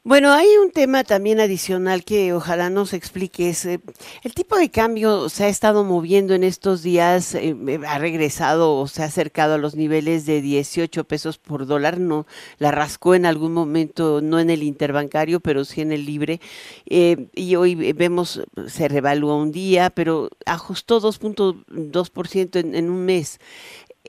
[0.04, 3.66] Bueno, hay un tema también adicional que ojalá nos expliques.
[3.68, 3.80] Eh,
[4.24, 8.78] el tipo de cambio se ha estado moviendo en estos días, eh, eh, ha regresado
[8.78, 12.26] o se ha acercado a los niveles de 18 pesos por dólar, no
[12.58, 16.42] la rascó en algún momento, no en el interbancario, pero sí en el libre.
[16.88, 23.40] y hoy vemos, se revaluó un día, pero ajustó 2.2% en, en un mes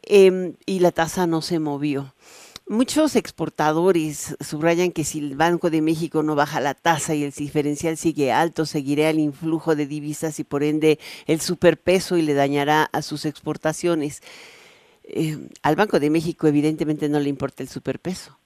[0.04, 2.14] em, y la tasa no se movió.
[2.68, 7.32] Muchos exportadores subrayan que si el Banco de México no baja la tasa y el
[7.32, 12.34] diferencial sigue alto, seguirá el influjo de divisas y por ende el superpeso y le
[12.34, 14.22] dañará a sus exportaciones.
[15.04, 18.38] Eh, al Banco de México evidentemente no le importa el superpeso.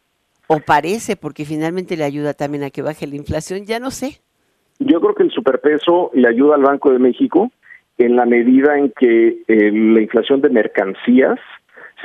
[0.48, 4.20] O parece, porque finalmente le ayuda también a que baje la inflación, ya no sé.
[4.78, 7.50] Yo creo que el superpeso le ayuda al Banco de México
[7.98, 11.38] en la medida en que eh, la inflación de mercancías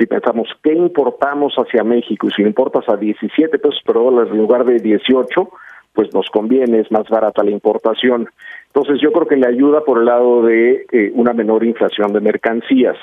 [0.02, 4.38] si pensamos qué importamos hacia México y si importas a 17 pesos por dólar en
[4.38, 5.48] lugar de 18,
[5.92, 8.28] pues nos conviene, es más barata la importación.
[8.66, 12.20] Entonces yo creo que le ayuda por el lado de eh, una menor inflación de
[12.20, 12.96] mercancías.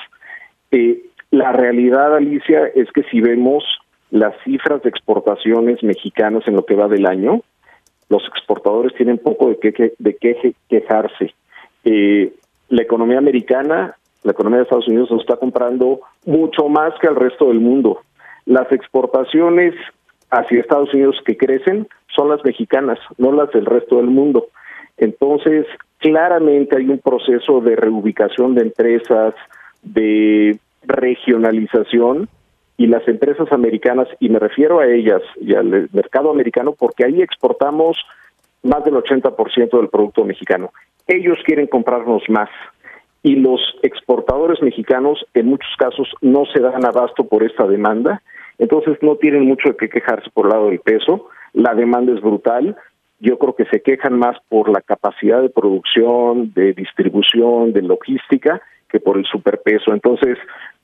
[0.72, 3.64] Eh, la realidad, Alicia, es que si vemos
[4.10, 7.40] las cifras de exportaciones mexicanas en lo que va del año,
[8.10, 11.32] los exportadores tienen poco de qué, de qué quejarse.
[11.84, 12.34] Eh,
[12.68, 17.16] la economía americana la economía de Estados Unidos nos está comprando mucho más que al
[17.16, 18.00] resto del mundo.
[18.46, 19.74] Las exportaciones
[20.30, 24.48] hacia Estados Unidos que crecen son las mexicanas, no las del resto del mundo.
[24.96, 25.66] Entonces,
[25.98, 29.34] claramente hay un proceso de reubicación de empresas,
[29.82, 32.28] de regionalización,
[32.80, 37.20] y las empresas americanas, y me refiero a ellas y al mercado americano, porque ahí
[37.20, 37.98] exportamos
[38.62, 40.72] más del 80% del producto mexicano.
[41.06, 42.48] Ellos quieren comprarnos más
[43.22, 48.22] y los exportadores mexicanos en muchos casos no se dan abasto por esta demanda,
[48.58, 52.20] entonces no tienen mucho de qué quejarse por el lado del peso, la demanda es
[52.20, 52.76] brutal,
[53.20, 58.62] yo creo que se quejan más por la capacidad de producción, de distribución, de logística,
[58.88, 59.92] que por el superpeso.
[59.92, 60.38] Entonces,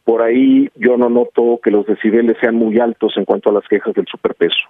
[0.06, 3.66] por ahí yo no noto que los decibeles sean muy altos en cuanto a las
[3.68, 4.62] quejas del superpeso.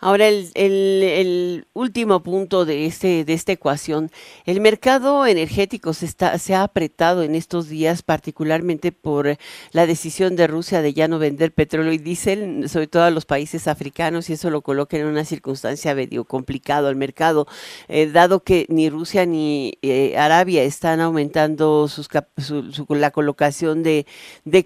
[0.00, 4.10] Ahora, el, último punto de, este, de esta ecuación,
[4.44, 9.38] el mercado energético se, está, se ha apretado en estos días, particularmente por
[9.72, 13.24] la decisión de Rusia de ya no vender petróleo y diésel, sobre todo a los
[13.24, 17.46] países africanos, y eso lo coloca en una circunstancia medio complicado al mercado,
[17.88, 24.04] eh, dado que ni Rusia ni eh, Arabia están aumentando sus, su, la colocación de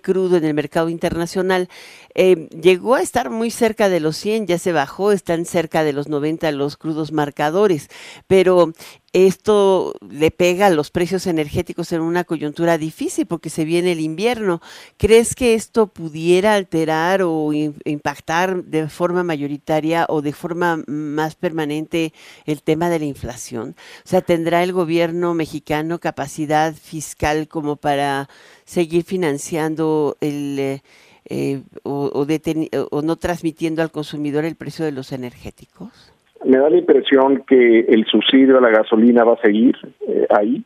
[0.00, 1.68] crudo en el mercado internacional.
[2.14, 5.92] Eh, llegó a estar muy cerca de los 100, ya se bajó, están cerca de
[5.92, 7.88] los 90 los crudos marcadores,
[8.26, 8.72] pero
[9.12, 14.00] esto le pega a los precios energéticos en una coyuntura difícil porque se viene el
[14.00, 14.60] invierno.
[14.98, 22.12] ¿Crees que esto pudiera alterar o impactar de forma mayoritaria o de forma más permanente
[22.44, 23.76] el tema de la inflación?
[24.04, 28.28] O sea, ¿tendrá el gobierno mexicano capacidad fiscal como para
[28.68, 30.82] seguir financiando el eh,
[31.30, 36.12] eh, o, no transmitiendo al consumidor el precio de los energéticos?
[36.44, 39.76] Me da la impresión que el subsidio a la gasolina va a seguir
[40.06, 40.64] eh, ahí.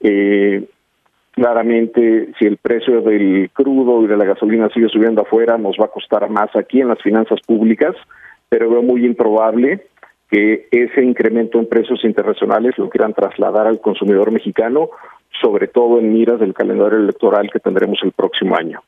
[0.00, 0.64] Eh,
[1.32, 5.86] claramente, si el precio del crudo y de la gasolina sigue subiendo afuera, nos va
[5.86, 7.94] a costar más aquí en las finanzas públicas,
[8.48, 9.86] pero veo muy improbable
[10.30, 14.90] que ese incremento en precios internacionales lo quieran trasladar al consumidor mexicano,
[15.40, 18.82] sobre todo en miras del calendario electoral que tendremos el próximo año.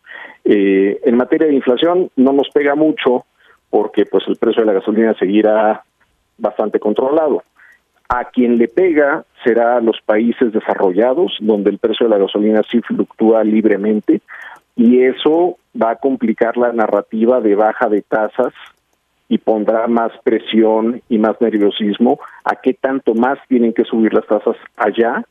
[0.44, 3.24] Eh, en materia de inflación no nos pega mucho
[3.70, 5.82] porque pues el precio de la gasolina seguirá
[6.38, 7.42] bastante controlado.
[8.08, 12.62] A quien le pega será a los países desarrollados, donde el precio de la gasolina
[12.70, 14.20] sí fluctúa libremente,
[14.76, 18.52] y eso va a complicar la narrativa de baja de tasas
[19.28, 24.26] y pondrá más presión y más nerviosismo a qué tanto más tienen que subir las
[24.26, 25.24] tasas allá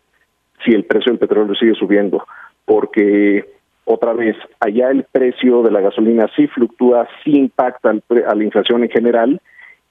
[0.63, 2.25] si el precio del petróleo sigue subiendo,
[2.65, 3.45] porque
[3.85, 8.83] otra vez, allá el precio de la gasolina sí fluctúa, sí impacta a la inflación
[8.83, 9.41] en general,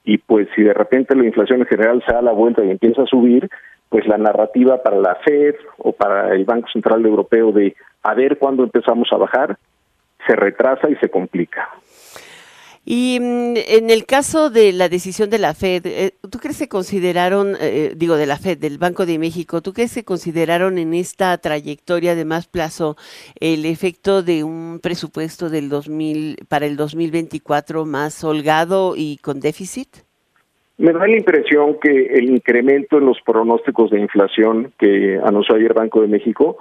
[0.03, 3.03] y pues si de repente la inflación en general se da la vuelta y empieza
[3.03, 3.49] a subir,
[3.89, 8.37] pues la narrativa para la Fed o para el Banco Central Europeo de a ver
[8.37, 9.57] cuándo empezamos a bajar,
[10.27, 11.69] se retrasa y se complica.
[12.85, 16.67] Y mm, en el caso de la decisión de la Fed, eh, ¿tú crees que
[16.67, 20.93] consideraron, eh, digo de la Fed, del Banco de México, ¿tú crees que consideraron en
[20.93, 22.95] esta trayectoria de más plazo
[23.39, 29.89] el efecto de un presupuesto del 2000 para el 2024 más holgado y con déficit?
[30.77, 35.73] Me da la impresión que el incremento en los pronósticos de inflación que anunció ayer
[35.73, 36.57] Banco de México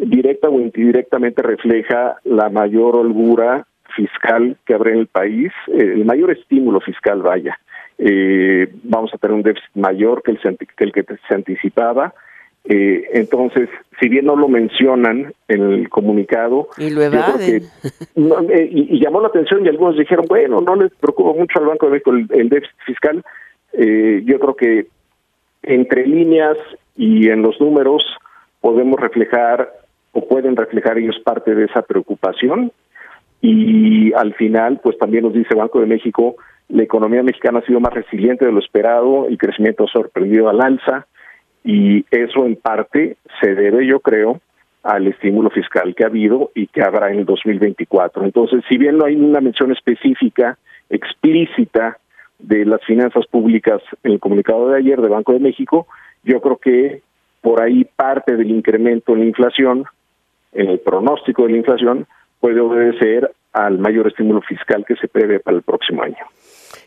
[0.00, 3.66] directa o indirectamente refleja la mayor holgura
[3.96, 7.58] fiscal que habrá en el país, eh, el mayor estímulo fiscal, vaya.
[7.98, 12.14] Eh, vamos a tener un déficit mayor que el, que, el que se anticipaba.
[12.68, 13.68] Eh, entonces,
[13.98, 17.62] si bien no lo mencionan en el comunicado, y, lo evaden.
[18.14, 21.92] y, llamó la atención y algunos dijeron, bueno, no les preocupa mucho al Banco de
[21.92, 23.24] México el, déficit fiscal.
[23.72, 24.86] yo creo que
[25.62, 26.58] entre líneas
[26.96, 28.02] y en los números
[28.60, 29.70] podemos reflejar
[30.12, 32.72] o pueden reflejar ellos parte de esa preocupación
[33.40, 36.36] y al final pues también nos dice Banco de México
[36.68, 40.60] la economía mexicana ha sido más resiliente de lo esperado y crecimiento ha sorprendido al
[40.60, 41.06] alza
[41.64, 44.40] y eso en parte se debe yo creo
[44.82, 48.24] al estímulo fiscal que ha habido y que habrá en el 2024.
[48.24, 50.58] Entonces, si bien no hay una mención específica,
[50.88, 51.98] explícita
[52.38, 55.88] de las finanzas públicas en el comunicado de ayer de Banco de México,
[56.22, 57.02] yo creo que
[57.40, 59.84] por ahí parte del incremento en la inflación,
[60.52, 62.06] en el pronóstico de la inflación,
[62.46, 66.24] puede obedecer al mayor estímulo fiscal que se prevé para el próximo año.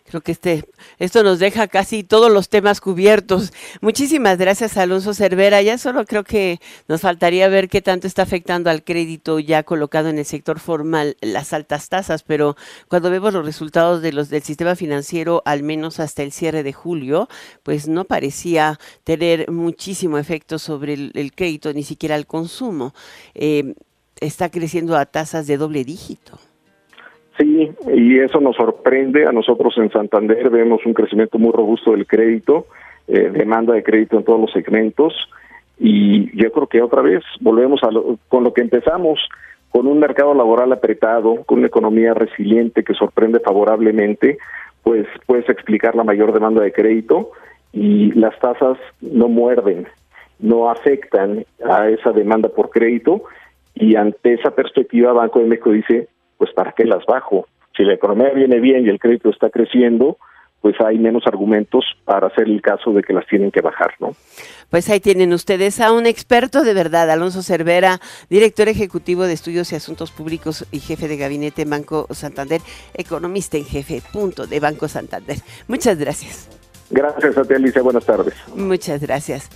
[0.06, 0.64] Creo que este,
[1.00, 3.52] esto nos deja casi todos los temas cubiertos.
[3.82, 5.62] Muchísimas gracias, Alonso Cervera.
[5.62, 10.08] Ya solo creo que nos faltaría ver qué tanto está afectando al crédito ya colocado
[10.08, 12.56] en el sector formal las altas tasas, pero
[12.88, 16.72] cuando vemos los resultados de los del sistema financiero, al menos hasta el cierre de
[16.72, 17.28] julio,
[17.64, 22.94] pues no parecía tener muchísimo efecto sobre el, crédito, ni siquiera el consumo.
[23.36, 23.74] Eh,
[24.22, 26.38] está creciendo a tasas de doble dígito.
[27.38, 29.26] Sí, y eso nos sorprende.
[29.26, 32.68] A nosotros en Santander vemos un crecimiento muy robusto del crédito,
[33.08, 35.14] eh, demanda de crédito en todos los segmentos.
[35.80, 37.90] Y yo creo que otra vez volvemos a
[38.28, 39.20] con lo que empezamos,
[39.70, 44.38] con un mercado laboral apretado, con una economía resiliente que sorprende favorablemente,
[44.84, 47.32] pues puedes explicar la mayor demanda de crédito
[47.72, 49.88] y las tasas no muerden,
[50.40, 53.24] no afectan a esa demanda por crédito
[53.76, 57.48] y ante esa perspectiva Banco de México dice pues ¿para qué las bajo?
[57.76, 60.18] Si la economía viene bien y el crédito está creciendo,
[60.62, 64.14] pues hay menos argumentos para hacer el caso de que las tienen que bajar, ¿no?
[64.70, 68.00] Pues ahí tienen ustedes a un experto de verdad, Alonso Cervera,
[68.30, 72.62] director ejecutivo de Estudios y Asuntos Públicos y jefe de gabinete Banco Santander,
[72.94, 75.38] economista en jefe, punto, de Banco Santander.
[75.68, 76.50] Muchas gracias.
[76.90, 77.82] Gracias a ti, Alicia.
[77.82, 78.34] Buenas tardes.
[78.56, 79.50] Muchas gracias.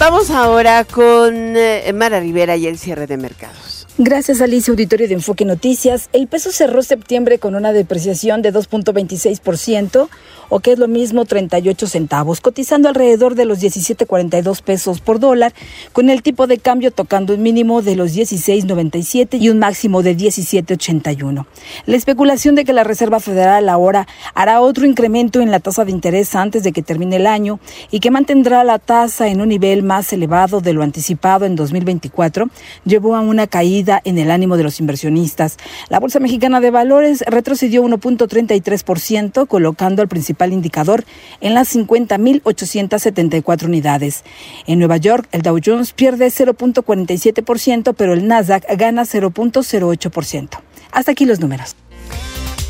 [0.00, 3.79] Vamos ahora con eh, Mara Rivera y el cierre de mercados.
[4.02, 6.08] Gracias, Alicia, auditorio de Enfoque Noticias.
[6.14, 10.08] El peso cerró septiembre con una depreciación de 2.26%,
[10.48, 15.52] o que es lo mismo 38 centavos, cotizando alrededor de los 17.42 pesos por dólar,
[15.92, 20.16] con el tipo de cambio tocando un mínimo de los 16.97 y un máximo de
[20.16, 21.44] 17.81.
[21.84, 25.90] La especulación de que la Reserva Federal ahora hará otro incremento en la tasa de
[25.90, 29.82] interés antes de que termine el año y que mantendrá la tasa en un nivel
[29.82, 32.48] más elevado de lo anticipado en 2024
[32.86, 35.56] llevó a una caída en el ánimo de los inversionistas.
[35.88, 41.04] La Bolsa Mexicana de Valores retrocedió 1.33%, colocando al principal indicador
[41.40, 44.24] en las 50.874 unidades.
[44.66, 50.60] En Nueva York, el Dow Jones pierde 0.47%, pero el Nasdaq gana 0.08%.
[50.92, 51.76] Hasta aquí los números.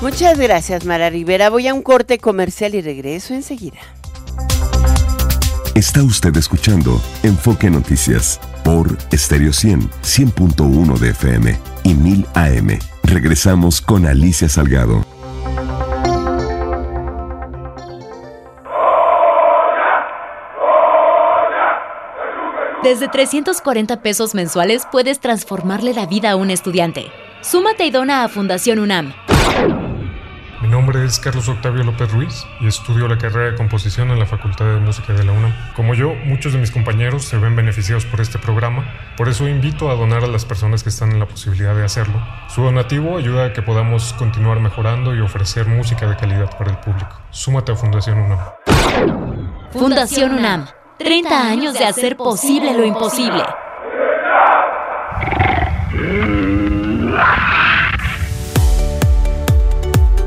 [0.01, 1.51] Muchas gracias, Mara Rivera.
[1.51, 3.81] Voy a un corte comercial y regreso enseguida.
[5.75, 12.79] Está usted escuchando Enfoque Noticias por Stereo 100, 100.1 de FM y 1000 AM.
[13.05, 15.07] Regresamos con Alicia Salgado.
[22.83, 27.13] Desde 340 pesos mensuales puedes transformarle la vida a un estudiante.
[27.43, 29.13] Súmate y dona a Fundación UNAM.
[30.61, 34.27] Mi nombre es Carlos Octavio López Ruiz y estudio la carrera de composición en la
[34.27, 35.55] Facultad de Música de la UNAM.
[35.75, 38.85] Como yo, muchos de mis compañeros se ven beneficiados por este programa,
[39.17, 42.23] por eso invito a donar a las personas que están en la posibilidad de hacerlo.
[42.49, 46.77] Su donativo ayuda a que podamos continuar mejorando y ofrecer música de calidad para el
[46.77, 47.19] público.
[47.31, 48.41] Súmate a Fundación UNAM.
[49.73, 50.67] Fundación UNAM
[51.01, 53.43] 30 años de hacer posible lo imposible.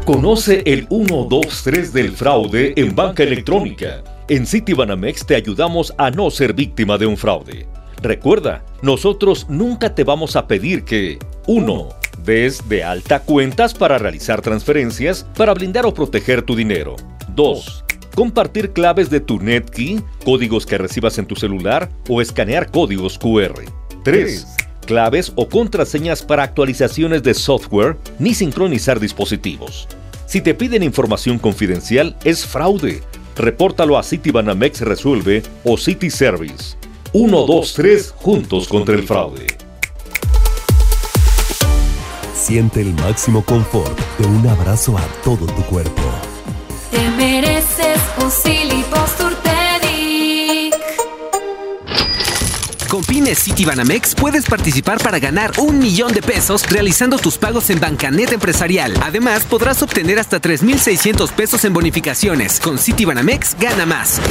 [0.06, 4.04] Conoce el 1, 2, 3 del fraude en banca electrónica.
[4.28, 7.66] En Citibanamex te ayudamos a no ser víctima de un fraude.
[8.02, 11.90] Recuerda, nosotros nunca te vamos a pedir que 1.
[12.26, 16.98] Des de alta cuentas para realizar transferencias para blindar o proteger tu dinero.
[17.30, 23.18] 2 compartir claves de tu NetKey, códigos que recibas en tu celular o escanear códigos
[23.18, 23.64] QR.
[24.04, 24.63] 3.
[24.86, 29.88] Claves o contraseñas para actualizaciones de software ni sincronizar dispositivos.
[30.26, 33.02] Si te piden información confidencial, es fraude.
[33.36, 36.76] Repórtalo a Citibanamex Resuelve o City Service.
[37.14, 39.46] 123 Juntos contra el Fraude.
[42.34, 46.02] Siente el máximo confort de un abrazo a todo tu cuerpo.
[46.92, 48.32] Te mereces un
[52.94, 57.72] Con Pymes City Banamex puedes participar para ganar un millón de pesos realizando tus pagos
[57.72, 58.94] en Bancanet Empresarial.
[59.02, 62.60] Además, podrás obtener hasta 3,600 pesos en bonificaciones.
[62.60, 64.22] Con City Banamex, gana más.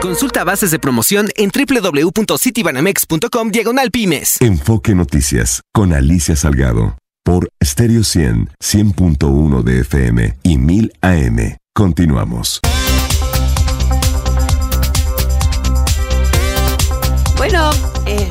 [0.00, 4.36] Consulta bases de promoción en www.citibanamex.com diagonal pymes.
[4.40, 11.56] Enfoque Noticias con Alicia Salgado por Stereo 100, 100.1 de FM y 1000 AM.
[11.74, 12.60] Continuamos.
[17.42, 17.72] Bueno,
[18.06, 18.28] eh,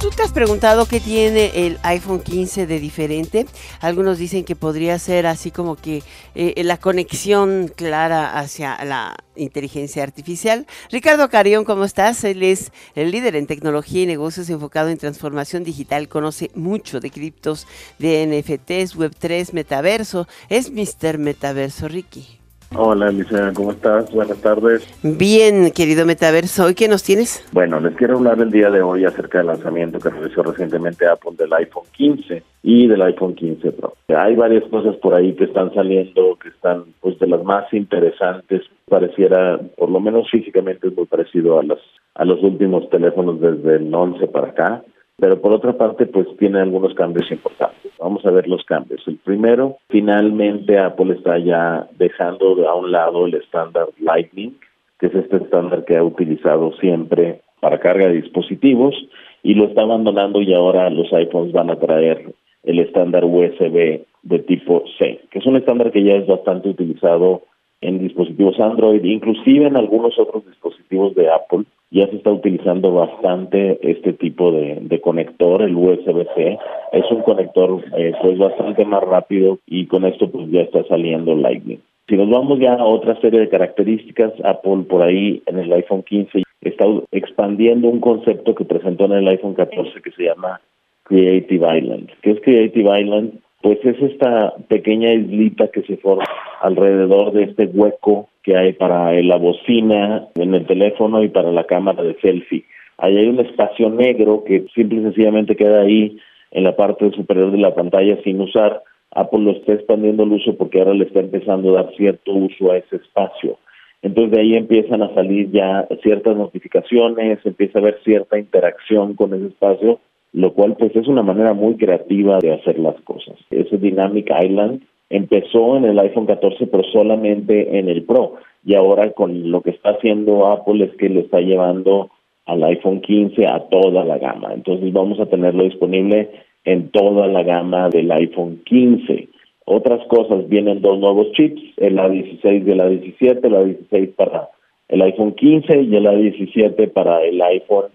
[0.00, 3.46] ¿tú te has preguntado qué tiene el iPhone 15 de diferente?
[3.78, 6.02] Algunos dicen que podría ser así como que
[6.34, 10.66] eh, la conexión clara hacia la inteligencia artificial.
[10.90, 12.24] Ricardo Carión, ¿cómo estás?
[12.24, 16.08] Él es el líder en tecnología y negocios enfocado en transformación digital.
[16.08, 17.66] Conoce mucho de criptos,
[17.98, 20.26] de NFTs, Web3, metaverso.
[20.48, 21.18] Es Mr.
[21.18, 22.41] Metaverso, Ricky.
[22.74, 24.10] Hola, Alicia, ¿cómo estás?
[24.12, 24.88] Buenas tardes.
[25.02, 27.46] Bien, querido Metaverso, ¿hoy qué nos tienes?
[27.52, 31.32] Bueno, les quiero hablar el día de hoy acerca del lanzamiento que realizó recientemente Apple
[31.36, 33.94] del iPhone 15 y del iPhone 15 Pro.
[34.08, 38.62] Hay varias cosas por ahí que están saliendo, que están pues de las más interesantes.
[38.88, 41.78] Pareciera, por lo menos físicamente, es muy parecido a, las,
[42.14, 44.82] a los últimos teléfonos desde el 11 para acá
[45.18, 47.92] pero por otra parte pues tiene algunos cambios importantes.
[47.98, 49.02] Vamos a ver los cambios.
[49.06, 54.58] El primero, finalmente Apple está ya dejando a un lado el estándar Lightning,
[54.98, 58.94] que es este estándar que ha utilizado siempre para carga de dispositivos
[59.42, 62.34] y lo está abandonando y ahora los iPhones van a traer
[62.64, 67.42] el estándar USB de tipo C, que es un estándar que ya es bastante utilizado
[67.82, 73.78] en dispositivos Android, inclusive en algunos otros dispositivos de Apple, ya se está utilizando bastante
[73.82, 76.58] este tipo de, conector, el USB-C.
[76.92, 81.34] Es un conector eh, pues bastante más rápido y con esto pues ya está saliendo
[81.34, 81.80] Lightning.
[82.08, 86.02] Si nos vamos ya a otra serie de características, Apple por ahí en el iPhone
[86.02, 90.60] 15 está expandiendo un concepto que presentó en el iPhone 14 que se llama
[91.04, 92.10] Creative Island.
[92.22, 93.32] ¿Qué es Creative Island?
[93.62, 96.24] Pues es esta pequeña islita que se forma
[96.60, 101.64] alrededor de este hueco que hay para la bocina en el teléfono y para la
[101.64, 102.64] cámara de selfie.
[102.98, 106.18] Ahí hay un espacio negro que simple y sencillamente queda ahí
[106.50, 108.82] en la parte superior de la pantalla sin usar.
[109.12, 112.72] Apple lo está expandiendo el uso porque ahora le está empezando a dar cierto uso
[112.72, 113.58] a ese espacio.
[114.02, 119.32] Entonces de ahí empiezan a salir ya ciertas notificaciones, empieza a haber cierta interacción con
[119.34, 120.00] ese espacio
[120.32, 123.36] lo cual pues es una manera muy creativa de hacer las cosas.
[123.50, 129.10] Ese Dynamic Island empezó en el iPhone 14 pero solamente en el Pro y ahora
[129.12, 132.10] con lo que está haciendo Apple es que lo está llevando
[132.46, 134.52] al iPhone 15 a toda la gama.
[134.54, 136.30] Entonces vamos a tenerlo disponible
[136.64, 139.28] en toda la gama del iPhone 15.
[139.64, 144.48] Otras cosas, vienen dos nuevos chips, el A16 y el A17, el A16 para
[144.88, 147.86] el iPhone 15 y el A17 para el iPhone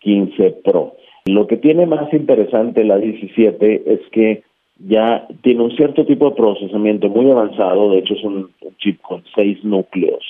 [0.00, 0.94] 15 Pro.
[1.26, 4.42] Lo que tiene más interesante la 17 es que
[4.78, 9.22] ya tiene un cierto tipo de procesamiento muy avanzado, de hecho es un, chip con
[9.34, 10.22] seis núcleos,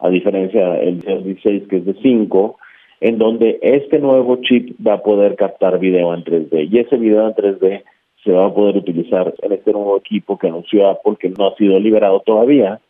[0.00, 2.58] a diferencia del 16 que es de cinco,
[3.00, 7.28] en donde este nuevo chip va a poder captar video en 3D y ese video
[7.28, 7.82] en 3D
[8.24, 11.56] se va a poder utilizar en este nuevo equipo que anunció Apple que no ha
[11.56, 12.80] sido liberado todavía,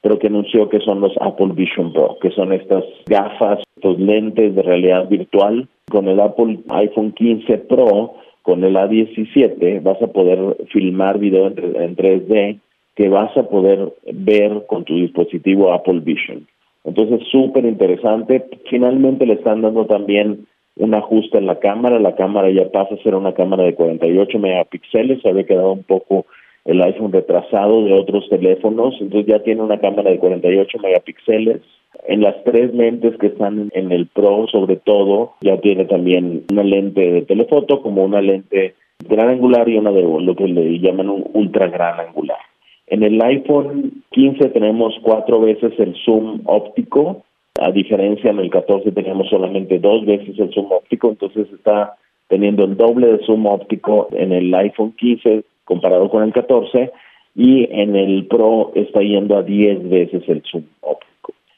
[0.00, 4.54] pero que anunció que son los Apple Vision Pro, que son estas gafas, estos lentes
[4.54, 10.56] de realidad virtual con el Apple iPhone 15 Pro, con el A17, vas a poder
[10.72, 12.58] filmar video en, 3D
[12.96, 16.46] que vas a poder ver con tu dispositivo Apple Vision.
[16.84, 18.46] Entonces, súper interesante.
[18.70, 21.98] Finalmente le están dando también un ajuste en la cámara.
[21.98, 25.20] La cámara ya pasa a ser una cámara de 48 megapíxeles.
[25.20, 26.26] Se había quedado un poco
[26.64, 28.94] el iPhone retrasado de otros teléfonos.
[29.00, 31.60] Entonces ya tiene una cámara de 48 megapíxeles
[32.06, 36.62] en las tres lentes que están en el Pro, sobre todo, ya tiene también una
[36.62, 38.74] lente de telefoto como una lente
[39.08, 42.38] gran angular y una de lo que le llaman un ultra gran angular.
[42.86, 47.22] En el iPhone 15 tenemos cuatro veces el zoom óptico,
[47.60, 51.94] a diferencia en el 14 tenemos solamente dos veces el zoom óptico, entonces está
[52.28, 56.90] teniendo el doble de zoom óptico en el iPhone 15 comparado con el 14
[57.36, 61.09] y en el Pro está yendo a 10 veces el zoom óptico.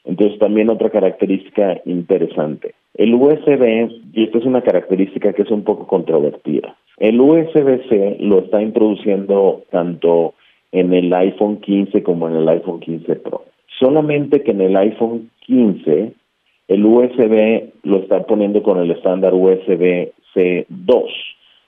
[0.05, 2.73] Entonces también otra característica interesante.
[2.95, 8.39] El USB, y esta es una característica que es un poco controvertida, el USB-C lo
[8.39, 10.35] está introduciendo tanto
[10.71, 13.45] en el iPhone 15 como en el iPhone 15 Pro.
[13.79, 16.13] Solamente que en el iPhone 15
[16.67, 21.05] el USB lo están poniendo con el estándar USB C2,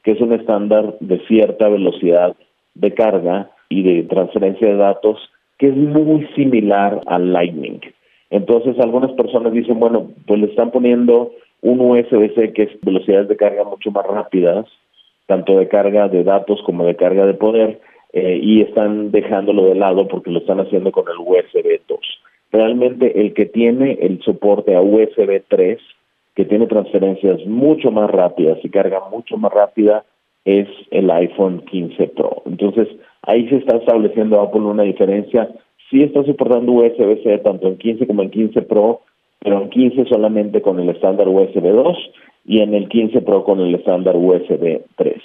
[0.04, 2.36] que es un estándar de cierta velocidad
[2.76, 5.18] de carga y de transferencia de datos
[5.58, 7.80] que es muy similar al Lightning.
[8.36, 11.32] Entonces algunas personas dicen, bueno, pues le están poniendo
[11.62, 14.66] un USB-C que es velocidades de carga mucho más rápidas,
[15.26, 17.80] tanto de carga de datos como de carga de poder,
[18.12, 22.00] eh, y están dejándolo de lado porque lo están haciendo con el USB 2.
[22.52, 25.80] Realmente el que tiene el soporte a USB 3,
[26.36, 30.04] que tiene transferencias mucho más rápidas y carga mucho más rápida,
[30.44, 32.44] es el iPhone 15 Pro.
[32.46, 32.90] Entonces,
[33.22, 35.50] ahí se está estableciendo Apple una diferencia.
[35.90, 39.02] Sí está soportando USB-C tanto en 15 como en 15 Pro,
[39.40, 41.98] pero en 15 solamente con el estándar USB 2
[42.46, 45.16] y en el 15 Pro con el estándar USB 3.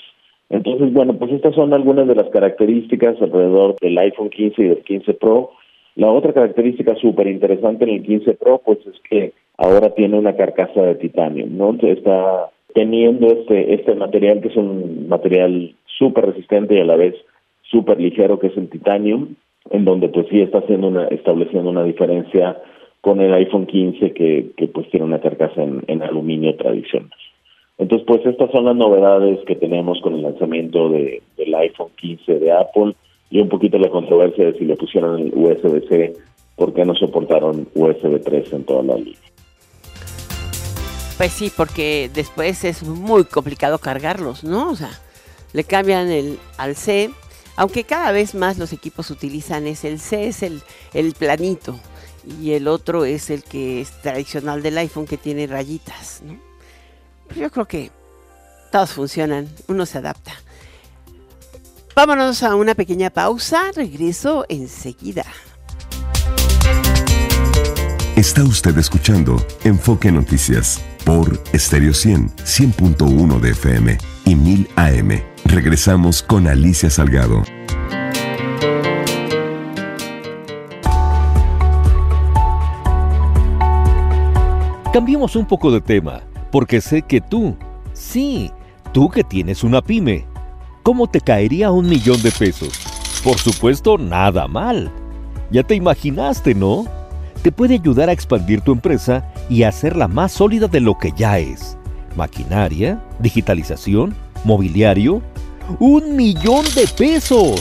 [0.50, 4.82] Entonces, bueno, pues estas son algunas de las características alrededor del iPhone 15 y del
[4.82, 5.50] 15 Pro.
[5.94, 10.36] La otra característica súper interesante en el 15 Pro, pues es que ahora tiene una
[10.36, 11.76] carcasa de titanio, ¿no?
[11.80, 17.14] Está teniendo este, este material que es un material súper resistente y a la vez
[17.62, 19.34] súper ligero que es el titanium,
[19.70, 22.60] en donde pues sí está haciendo una, estableciendo una diferencia
[23.00, 27.10] con el iPhone 15 que, que pues tiene una carcasa en, en aluminio tradicional.
[27.78, 32.38] Entonces pues estas son las novedades que tenemos con el lanzamiento de, del iPhone 15
[32.38, 32.94] de Apple
[33.30, 36.14] y un poquito la controversia de si le pusieron el USB-C,
[36.56, 39.18] ¿por qué no soportaron USB 3 en toda la línea?
[41.16, 44.70] Pues sí, porque después es muy complicado cargarlos, ¿no?
[44.70, 44.90] O sea,
[45.52, 47.10] le cambian el al C,
[47.60, 50.62] aunque cada vez más los equipos utilizan es el C, es el,
[50.94, 51.78] el planito,
[52.40, 56.22] y el otro es el que es tradicional del iPhone que tiene rayitas.
[57.28, 57.90] Pero yo creo que
[58.72, 60.32] todos funcionan, uno se adapta.
[61.94, 65.26] Vámonos a una pequeña pausa, regreso enseguida.
[68.16, 75.29] Está usted escuchando Enfoque Noticias por Stereo 100, 100.1 de FM y 1000 AM.
[75.44, 77.42] Regresamos con Alicia Salgado.
[84.92, 86.20] Cambiemos un poco de tema,
[86.50, 87.56] porque sé que tú,
[87.92, 88.50] sí,
[88.92, 90.26] tú que tienes una pyme,
[90.82, 92.70] ¿cómo te caería un millón de pesos?
[93.22, 94.90] Por supuesto, nada mal.
[95.50, 96.84] Ya te imaginaste, ¿no?
[97.42, 101.38] Te puede ayudar a expandir tu empresa y hacerla más sólida de lo que ya
[101.38, 101.76] es.
[102.16, 104.14] Maquinaria, digitalización,
[104.44, 105.22] mobiliario.
[105.78, 107.60] ¡Un millón de pesos!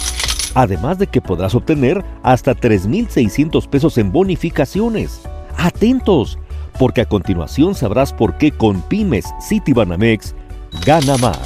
[0.56, 5.22] Además de que podrás obtener hasta 3.600 pesos en bonificaciones.
[5.58, 6.40] Atentos,
[6.80, 10.34] porque a continuación sabrás por qué con Pymes Citibanamex
[10.86, 11.40] gana más.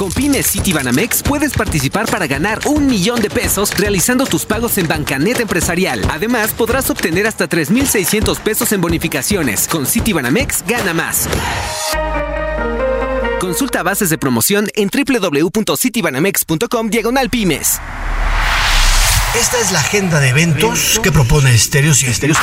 [0.00, 4.88] Con Pymes Citibanamex puedes participar para ganar un millón de pesos realizando tus pagos en
[4.88, 6.00] Bancanet Empresarial.
[6.10, 9.68] Además, podrás obtener hasta 3.600 pesos en bonificaciones.
[9.68, 11.28] Con Citibanamex gana más.
[13.40, 17.78] Consulta bases de promoción en www.citibanamex.com diagonal pymes.
[19.38, 22.38] Esta es la agenda de eventos que propone Estéreos y Estéreos.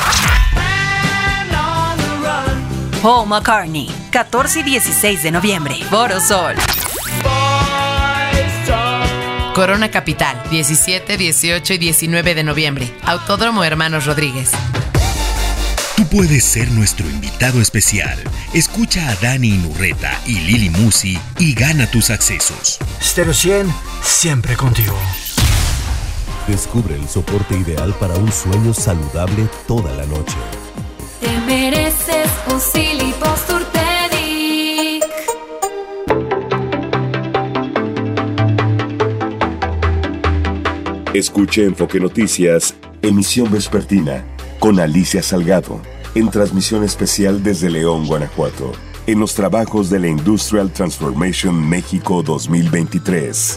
[3.01, 6.53] Paul McCartney, 14 y 16 de noviembre, Foro Sol.
[9.57, 12.93] Corona Capital, 17, 18 y 19 de noviembre.
[13.01, 14.51] Autódromo Hermanos Rodríguez.
[15.95, 18.19] Tú puedes ser nuestro invitado especial.
[18.53, 22.77] Escucha a Dani Inurreta y Lili Musi y gana tus accesos.
[23.01, 24.95] Stereo 100, siempre contigo.
[26.47, 30.37] Descubre el soporte ideal para un sueño saludable toda la noche.
[31.19, 33.11] Te mereces un Silly
[41.17, 44.23] Escuche Enfoque Noticias, emisión vespertina,
[44.59, 45.81] con Alicia Salgado,
[46.13, 48.73] en transmisión especial desde León, Guanajuato,
[49.07, 53.55] en los trabajos de la Industrial Transformation México 2023.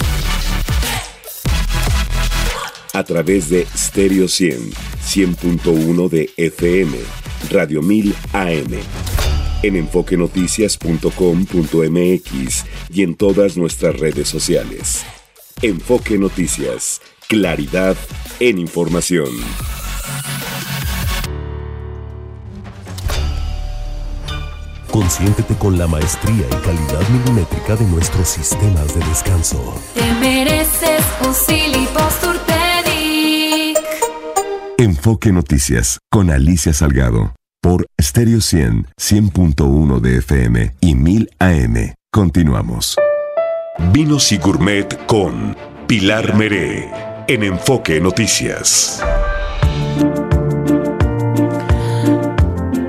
[2.95, 4.71] A través de Stereo 100,
[5.05, 6.97] 100.1 de FM,
[7.51, 8.73] Radio 1000 AM,
[9.63, 15.05] en enfoquenoticias.com.mx y en todas nuestras redes sociales.
[15.61, 17.97] Enfoque Noticias, claridad
[18.41, 19.29] en información.
[24.91, 29.81] Consiéntete con la maestría y calidad milimétrica de nuestros sistemas de descanso.
[29.95, 31.31] Te mereces un.
[34.79, 41.95] Enfoque Noticias con Alicia Salgado por Stereo 100, 100.1 de FM y 1000 AM.
[42.11, 42.97] Continuamos.
[43.93, 45.57] Vinos y Gourmet con
[45.87, 49.01] Pilar Meré en Enfoque Noticias.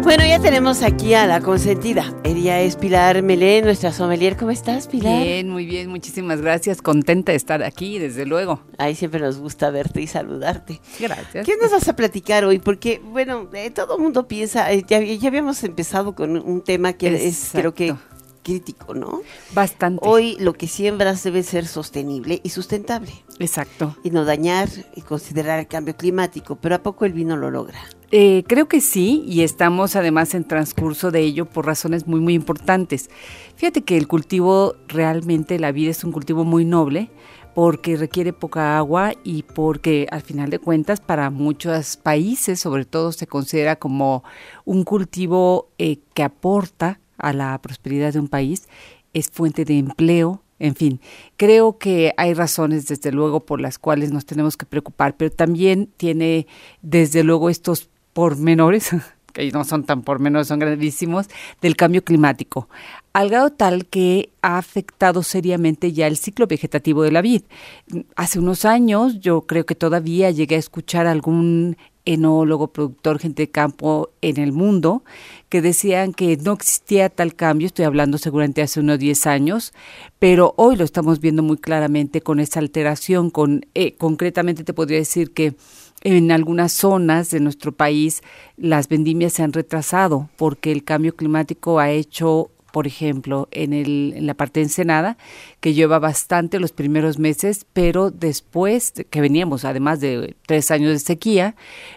[0.01, 2.11] Bueno, ya tenemos aquí a la consentida.
[2.23, 4.35] Ella es Pilar Melé, nuestra sommelier.
[4.37, 5.21] ¿Cómo estás, Pilar?
[5.21, 6.81] Bien, muy bien, muchísimas gracias.
[6.81, 8.61] Contenta de estar aquí, desde luego.
[8.79, 10.81] Ahí siempre nos gusta verte y saludarte.
[10.99, 11.45] Gracias.
[11.45, 12.57] ¿Qué nos vas a platicar hoy?
[12.57, 17.09] Porque, bueno, eh, todo el mundo piensa, eh, ya, habíamos empezado con un tema que
[17.09, 17.27] Exacto.
[17.27, 17.95] es, creo que
[18.41, 19.21] crítico, ¿no?
[19.53, 20.07] Bastante.
[20.07, 23.11] Hoy lo que siembras debe ser sostenible y sustentable.
[23.39, 23.95] Exacto.
[24.03, 27.79] Y no dañar y considerar el cambio climático, pero ¿a poco el vino lo logra?
[28.11, 32.33] Eh, creo que sí, y estamos además en transcurso de ello por razones muy, muy
[32.33, 33.09] importantes.
[33.55, 37.09] Fíjate que el cultivo, realmente la vida es un cultivo muy noble,
[37.53, 43.11] porque requiere poca agua y porque al final de cuentas para muchos países sobre todo
[43.11, 44.23] se considera como
[44.65, 48.67] un cultivo eh, que aporta a la prosperidad de un país,
[49.13, 50.99] es fuente de empleo, en fin,
[51.37, 55.89] creo que hay razones desde luego por las cuales nos tenemos que preocupar, pero también
[55.97, 56.45] tiene
[56.81, 58.91] desde luego estos pormenores
[59.31, 61.27] que no son tan pormenores, son grandísimos,
[61.61, 62.69] del cambio climático,
[63.13, 67.43] al grado tal que ha afectado seriamente ya el ciclo vegetativo de la vid.
[68.15, 73.51] Hace unos años yo creo que todavía llegué a escuchar algún enólogo, productor, gente de
[73.51, 75.03] campo en el mundo,
[75.49, 79.73] que decían que no existía tal cambio, estoy hablando seguramente hace unos 10 años,
[80.19, 84.97] pero hoy lo estamos viendo muy claramente con esa alteración, con eh, concretamente te podría
[84.97, 85.55] decir que
[86.03, 88.21] en algunas zonas de nuestro país
[88.57, 94.13] las vendimias se han retrasado porque el cambio climático ha hecho por ejemplo, en, el,
[94.15, 95.17] en la parte de Ensenada,
[95.59, 100.99] que lleva bastante los primeros meses, pero después, que veníamos además de tres años de
[100.99, 101.55] sequía,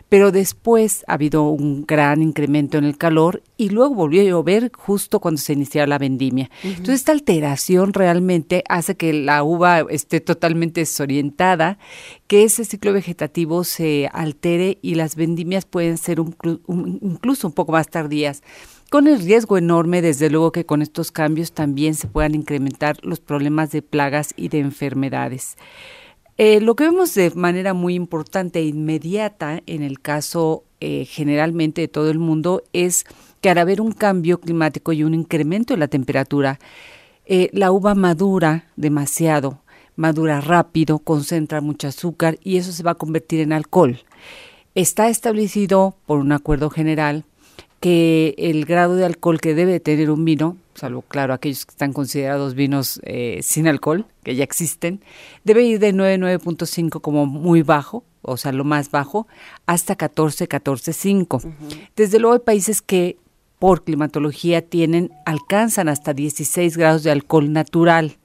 [0.09, 4.71] pero después ha habido un gran incremento en el calor y luego volvió a llover
[4.75, 6.51] justo cuando se inició la vendimia.
[6.63, 11.79] Entonces, esta alteración realmente hace que la uva esté totalmente desorientada,
[12.27, 17.89] que ese ciclo vegetativo se altere y las vendimias pueden ser incluso un poco más
[17.89, 18.43] tardías
[18.95, 23.19] con el riesgo enorme, desde luego, que con estos cambios también se puedan incrementar los
[23.19, 25.57] problemas de plagas y de enfermedades.
[26.39, 31.81] Eh, lo que vemos de manera muy importante e inmediata en el caso eh, generalmente
[31.81, 33.05] de todo el mundo es
[33.41, 36.61] que al haber un cambio climático y un incremento en la temperatura,
[37.27, 39.59] eh, la uva madura demasiado,
[39.97, 43.99] madura rápido, concentra mucho azúcar y eso se va a convertir en alcohol.
[44.77, 47.25] Está establecido por un acuerdo general
[47.85, 51.93] que el grado de alcohol que debe tener un vino, salvo claro aquellos que están
[51.93, 55.03] considerados vinos eh, sin alcohol, que ya existen,
[55.45, 59.27] debe ir de 9, 9.5 como muy bajo, o sea, lo más bajo,
[59.67, 61.55] hasta 14, 14.5.
[61.95, 63.19] Desde luego hay países que
[63.59, 68.17] por climatología tienen, alcanzan hasta 16 grados de alcohol natural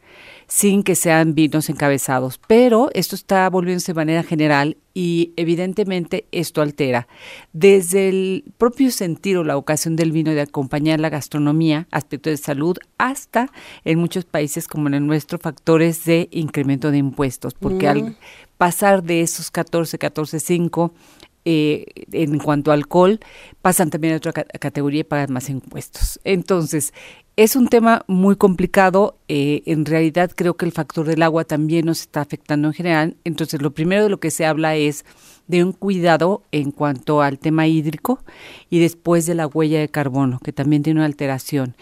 [0.49, 2.39] sin que sean vinos encabezados.
[2.47, 7.07] Pero esto está volviéndose de manera general y evidentemente esto altera
[7.53, 12.77] desde el propio sentido, la ocasión del vino de acompañar la gastronomía, aspectos de salud,
[12.97, 13.51] hasta
[13.85, 18.15] en muchos países como en el nuestro, factores de incremento de impuestos, porque al mm.
[18.57, 20.93] pasar de esos 14, 14, 5
[21.45, 23.19] eh, en cuanto a alcohol,
[23.61, 26.19] pasan también a otra categoría y pagan más impuestos.
[26.23, 26.93] Entonces,
[27.39, 29.15] es un tema muy complicado.
[29.29, 33.15] Eh, en realidad creo que el factor del agua también nos está afectando en general.
[33.23, 35.05] Entonces, lo primero de lo que se habla es
[35.47, 38.19] de un cuidado en cuanto al tema hídrico
[38.69, 41.77] y después de la huella de carbono, que también tiene una alteración.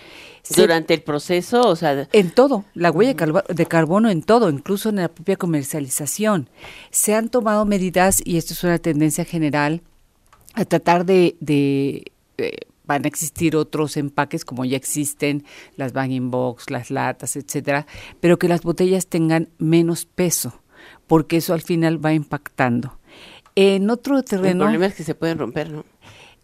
[0.56, 2.08] Durante el proceso, o sea...
[2.14, 3.16] En todo, la huella
[3.50, 6.52] de carbono en todo, incluso en la propia comercialización.
[6.92, 9.82] Se han tomado medidas, y esto es una tendencia general,
[10.54, 11.36] a tratar de...
[11.40, 12.58] de eh,
[12.88, 15.44] van a existir otros empaques como ya existen
[15.76, 17.86] las bagging box, las latas, etcétera,
[18.20, 20.62] pero que las botellas tengan menos peso,
[21.06, 22.98] porque eso al final va impactando.
[23.56, 24.64] En otro terreno.
[24.64, 25.86] El problema es que se pueden romper, ¿no?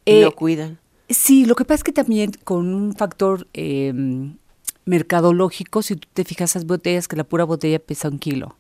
[0.06, 0.80] Y lo eh, cuidan.
[1.10, 4.38] Sí, lo que pasa es que también con un factor em,
[4.86, 8.58] mercadológico, si tú te fijas esas botellas, que la pura botella pesa un kilo.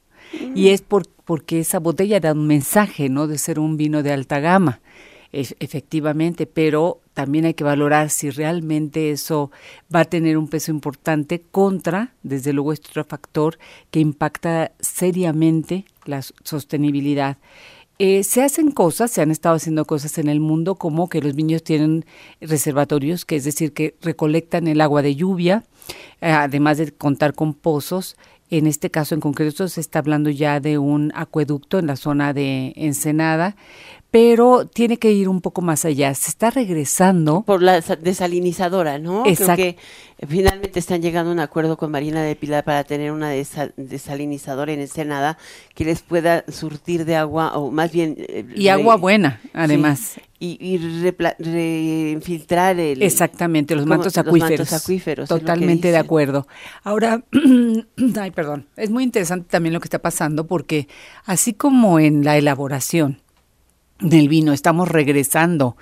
[0.55, 3.27] Y es por, porque esa botella da un mensaje, ¿no?
[3.27, 4.81] De ser un vino de alta gama
[5.33, 9.51] efectivamente, pero también hay que valorar si realmente eso
[9.93, 13.57] va a tener un peso importante contra, desde luego, este otro factor
[13.91, 17.37] que impacta seriamente la sostenibilidad.
[17.99, 21.35] Eh, se hacen cosas, se han estado haciendo cosas en el mundo como que los
[21.35, 22.05] niños tienen
[22.41, 25.63] reservatorios, que es decir, que recolectan el agua de lluvia,
[26.21, 28.17] eh, además de contar con pozos.
[28.49, 32.33] En este caso en concreto se está hablando ya de un acueducto en la zona
[32.33, 33.55] de Ensenada,
[34.13, 36.13] pero tiene que ir un poco más allá.
[36.13, 37.41] Se está regresando.
[37.41, 39.25] Por la desalinizadora, ¿no?
[39.25, 39.55] Exacto.
[39.55, 39.77] Creo que
[40.27, 44.81] finalmente están llegando a un acuerdo con Marina de Pilar para tener una desalinizadora en
[44.81, 45.39] Ensenada
[45.73, 48.15] que les pueda surtir de agua, o más bien...
[48.19, 50.19] Eh, y agua buena, además.
[50.37, 50.77] y, y
[51.39, 53.01] reinfiltrar el...
[53.01, 54.59] Exactamente, los mantos acuíferos.
[54.59, 55.27] Los mantos acuíferos.
[55.27, 56.45] Totalmente de acuerdo.
[56.83, 57.23] Ahora,
[58.21, 60.87] ay, perdón, es muy interesante también lo que está pasando porque
[61.25, 63.22] así como en la elaboración
[63.99, 65.77] del vino estamos regresando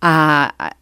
[0.00, 0.76] a, a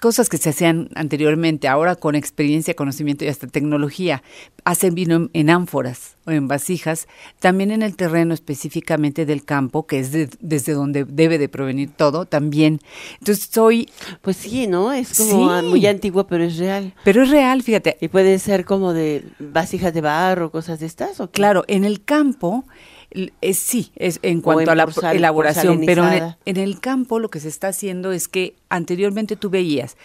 [0.00, 4.22] cosas que se hacían anteriormente, ahora con experiencia, conocimiento y hasta tecnología,
[4.64, 7.08] hacen vino en, en ánforas o en vasijas,
[7.40, 11.90] también en el terreno específicamente del campo, que es de- desde donde debe de provenir
[11.90, 12.80] todo, también.
[13.20, 13.88] Entonces soy...
[14.20, 14.92] Pues sí, ¿no?
[14.92, 15.66] Es como Sí.
[15.66, 16.92] muy antiguo, pero es real.
[17.02, 17.96] Pero es real, fíjate.
[18.00, 21.36] Y puede ser como de vasijas de barro, cosas de estas, ¿o qué?
[21.40, 22.64] Claro, en el campo,
[23.40, 26.38] es, sí, es en cuanto en a la elaboración, pero en el, porcelanizada.
[26.44, 29.96] en el campo lo que se está haciendo es que anteriormente tú veías,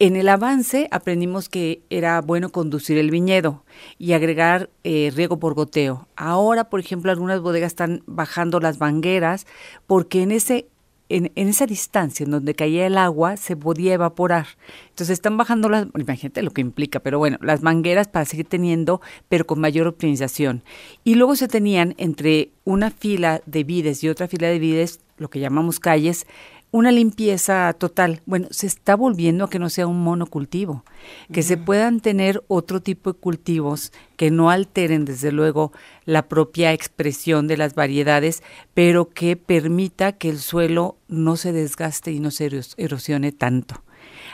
[0.00, 3.64] en el avance aprendimos que era bueno conducir el viñedo
[3.98, 6.06] y agregar eh, riego por goteo.
[6.14, 9.46] Ahora, por ejemplo, algunas bodegas están bajando las mangueras
[9.88, 10.68] porque en ese
[11.08, 14.46] en, esa distancia en donde caía el agua se podía evaporar.
[14.90, 19.00] Entonces están bajando las, imagínate lo que implica, pero bueno, las mangueras para seguir teniendo,
[19.28, 20.62] pero con mayor optimización.
[21.04, 25.30] Y luego se tenían entre una fila de vides y otra fila de vides, lo
[25.30, 26.26] que llamamos calles,
[26.70, 28.20] una limpieza total.
[28.26, 30.84] Bueno, se está volviendo a que no sea un monocultivo,
[31.32, 35.72] que se puedan tener otro tipo de cultivos que no alteren, desde luego,
[36.04, 38.42] la propia expresión de las variedades,
[38.74, 43.82] pero que permita que el suelo no se desgaste y no se eros- erosione tanto.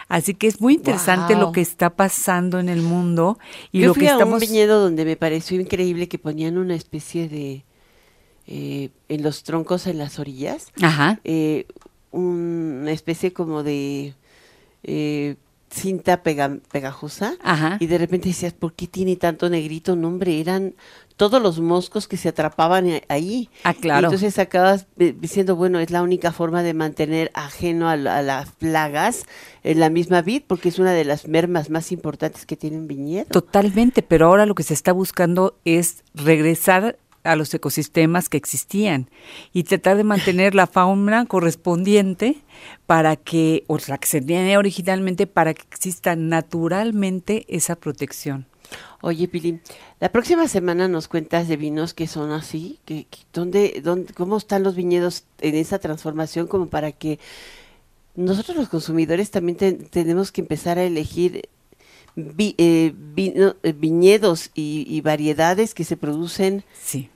[0.08, 3.38] Así que es muy interesante lo que está pasando en el mundo
[3.72, 6.74] y Yo lo fui que a un viñedo donde me pareció increíble que ponían una
[6.74, 7.64] especie de...
[8.46, 10.72] eh, en los troncos en las orillas.
[10.82, 11.20] Ajá.
[11.24, 11.66] eh,
[12.18, 14.14] una especie como de
[14.82, 15.36] eh,
[15.70, 17.36] cinta pega- pegajosa.
[17.42, 17.78] Ajá.
[17.80, 19.96] Y de repente decías, ¿por qué tiene tanto negrito?
[19.96, 20.74] No, hombre, eran
[21.16, 23.48] todos los moscos que se atrapaban ahí.
[23.62, 24.02] Ah, claro.
[24.02, 28.18] Y entonces acabas eh, diciendo, bueno, es la única forma de mantener ajeno a, la-
[28.18, 29.24] a las plagas
[29.62, 32.88] en la misma vid, porque es una de las mermas más importantes que tiene un
[32.88, 33.26] viñedo.
[33.30, 39.08] Totalmente, pero ahora lo que se está buscando es regresar a los ecosistemas que existían
[39.52, 42.36] y tratar de mantener la fauna correspondiente
[42.86, 48.46] para que, o la que se tiene originalmente, para que exista naturalmente esa protección.
[49.02, 49.60] Oye, Pili,
[50.00, 54.36] la próxima semana nos cuentas de vinos que son así, que, que- ¿dónde, dónde, ¿cómo
[54.38, 57.18] están los viñedos en esa transformación como para que
[58.16, 61.48] nosotros los consumidores también te- tenemos que empezar a elegir
[62.16, 67.10] vi- eh, eh, viñedos y, y variedades que se producen Sí.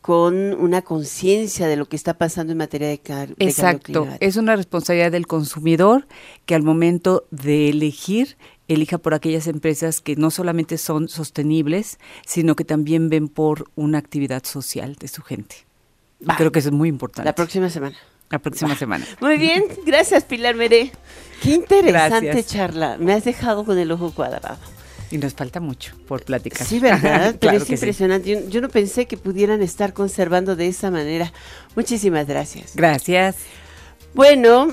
[0.00, 3.00] Con una conciencia de lo que está pasando en materia de,
[3.38, 6.06] Exacto, es una responsabilidad del consumidor
[6.46, 8.36] que al momento de elegir
[8.68, 13.98] elija por aquellas empresas que no solamente son sostenibles, sino que también ven por una
[13.98, 15.66] actividad social de su gente.
[16.36, 17.26] Creo que eso es muy importante.
[17.26, 17.96] La próxima semana.
[18.30, 19.06] La próxima semana.
[19.20, 20.92] Muy bien, gracias Pilar Meré.
[21.42, 22.46] Qué interesante Gracias.
[22.46, 22.96] charla.
[22.98, 24.58] Me has dejado con el ojo cuadrado.
[25.10, 26.66] Y nos falta mucho por platicar.
[26.66, 27.28] Sí, ¿verdad?
[27.40, 27.72] Pero claro es sí.
[27.74, 28.28] impresionante.
[28.30, 31.32] Yo, yo no pensé que pudieran estar conservando de esa manera.
[31.76, 32.72] Muchísimas gracias.
[32.74, 33.36] Gracias.
[34.14, 34.68] Bueno,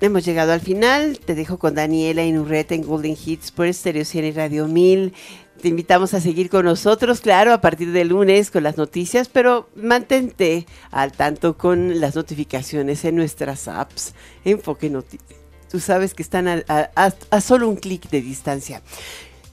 [0.00, 1.18] hemos llegado al final.
[1.18, 5.12] Te dejo con Daniela Inurreta en Golden Hits por Stereo 100 y Radio 1000.
[5.60, 9.68] Te invitamos a seguir con nosotros, claro, a partir de lunes con las noticias, pero
[9.76, 14.14] mantente al tanto con las notificaciones en nuestras apps.
[14.44, 15.38] Enfoque Noticias.
[15.70, 18.82] Tú sabes que están a- a solo un clic de distancia.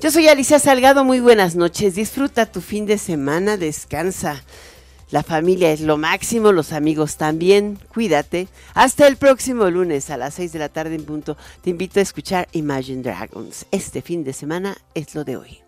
[0.02, 1.94] Yo soy Alicia Salgado, muy buenas noches.
[1.94, 4.42] Disfruta tu fin de semana, descansa.
[5.12, 7.78] La familia es lo máximo, los amigos también.
[7.94, 8.48] Cuídate.
[8.76, 11.36] Hasta el próximo lunes a las 6 de la tarde en punto.
[11.62, 13.66] Te invito a escuchar Imagine Dragons.
[13.72, 15.60] Este fin de semana es lo de hoy.